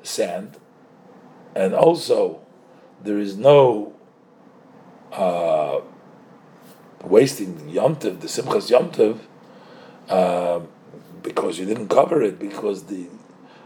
sand, 0.04 0.58
and 1.56 1.74
also 1.74 2.42
there 3.02 3.18
is 3.18 3.38
no 3.38 3.94
uh, 5.12 5.80
wasting 7.04 7.56
yomtiv, 7.72 8.20
the 8.20 8.28
simchas 8.28 8.70
yomtiv, 8.70 9.20
uh, 10.10 10.60
because 11.24 11.58
you 11.58 11.66
didn't 11.66 11.88
cover 11.88 12.22
it, 12.22 12.38
because 12.40 12.84
the 12.86 13.08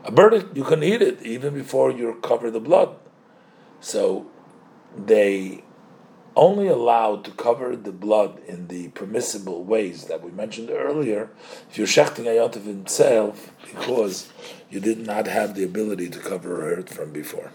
a 0.04 0.12
bird 0.12 0.56
you 0.56 0.64
can 0.64 0.84
eat 0.84 1.02
it 1.02 1.22
even 1.24 1.54
before 1.54 1.92
you 1.92 2.18
cover 2.22 2.52
the 2.52 2.60
blood. 2.60 2.96
So 3.82 4.28
they 4.96 5.64
only 6.40 6.68
allowed 6.68 7.26
to 7.26 7.32
cover 7.32 7.76
the 7.76 7.92
blood 7.92 8.40
in 8.48 8.70
the 8.70 8.88
permissible 8.90 9.62
ways 9.62 10.06
that 10.06 10.24
we 10.24 10.32
mentioned 10.32 10.70
earlier 10.70 11.30
if 11.70 11.78
you're 11.78 11.86
shechting 11.86 12.26
a 12.26 12.60
himself 12.60 13.52
because 13.66 14.32
you 14.70 14.80
did 14.80 15.06
not 15.06 15.28
have 15.28 15.54
the 15.54 15.66
ability 15.66 16.10
to 16.10 16.18
cover 16.18 16.72
it 16.72 16.88
from 16.90 17.12
before. 17.12 17.52